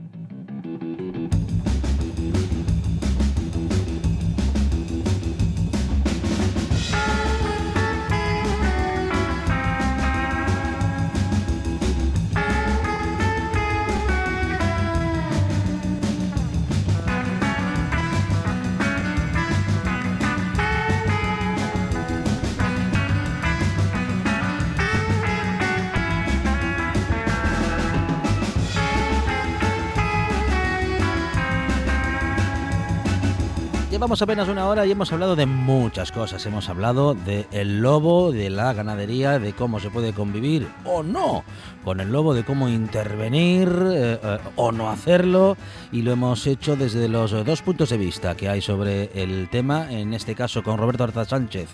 [33.91, 36.47] Llevamos apenas una hora y hemos hablado de muchas cosas.
[36.47, 41.43] Hemos hablado del lobo, de la ganadería, de cómo se puede convivir o no
[41.85, 45.57] con el lobo, de cómo intervenir eh, eh, o no hacerlo.
[45.91, 49.91] Y lo hemos hecho desde los dos puntos de vista que hay sobre el tema.
[49.91, 51.69] En este caso con Roberto Arza Sánchez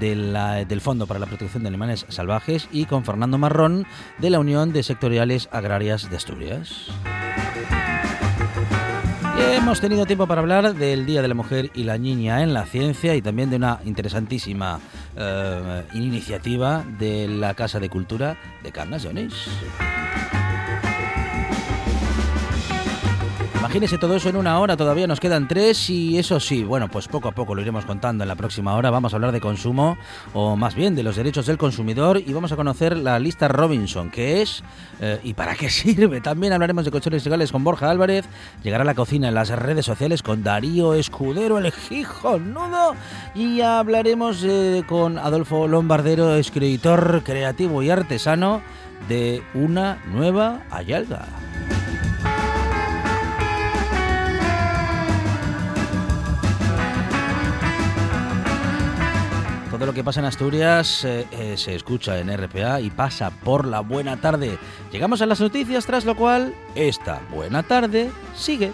[0.00, 3.86] de la- del Fondo para la Protección de Animales Salvajes y con Fernando Marrón
[4.18, 6.88] de la Unión de Sectoriales Agrarias de Asturias.
[9.36, 12.66] Hemos tenido tiempo para hablar del Día de la Mujer y la Niña en la
[12.66, 14.78] Ciencia y también de una interesantísima
[15.16, 19.10] eh, iniciativa de la Casa de Cultura de Cangas de
[23.74, 27.08] Imagínese todo eso en una hora, todavía nos quedan tres y eso sí, bueno, pues
[27.08, 28.88] poco a poco lo iremos contando en la próxima hora.
[28.88, 29.98] Vamos a hablar de consumo
[30.32, 34.12] o más bien de los derechos del consumidor y vamos a conocer la lista Robinson,
[34.12, 34.62] qué es
[35.00, 36.20] eh, y para qué sirve.
[36.20, 38.26] También hablaremos de cuestiones legales con Borja Álvarez,
[38.62, 41.72] llegará a la cocina en las redes sociales con Darío Escudero, el
[42.52, 42.94] nudo
[43.34, 48.62] y hablaremos eh, con Adolfo Lombardero, escritor creativo y artesano
[49.08, 51.26] de una nueva Ayalga.
[59.74, 63.66] Todo lo que pasa en Asturias eh, eh, se escucha en RPA y pasa por
[63.66, 64.56] la buena tarde.
[64.92, 68.72] Llegamos a las noticias, tras lo cual esta buena tarde sigue.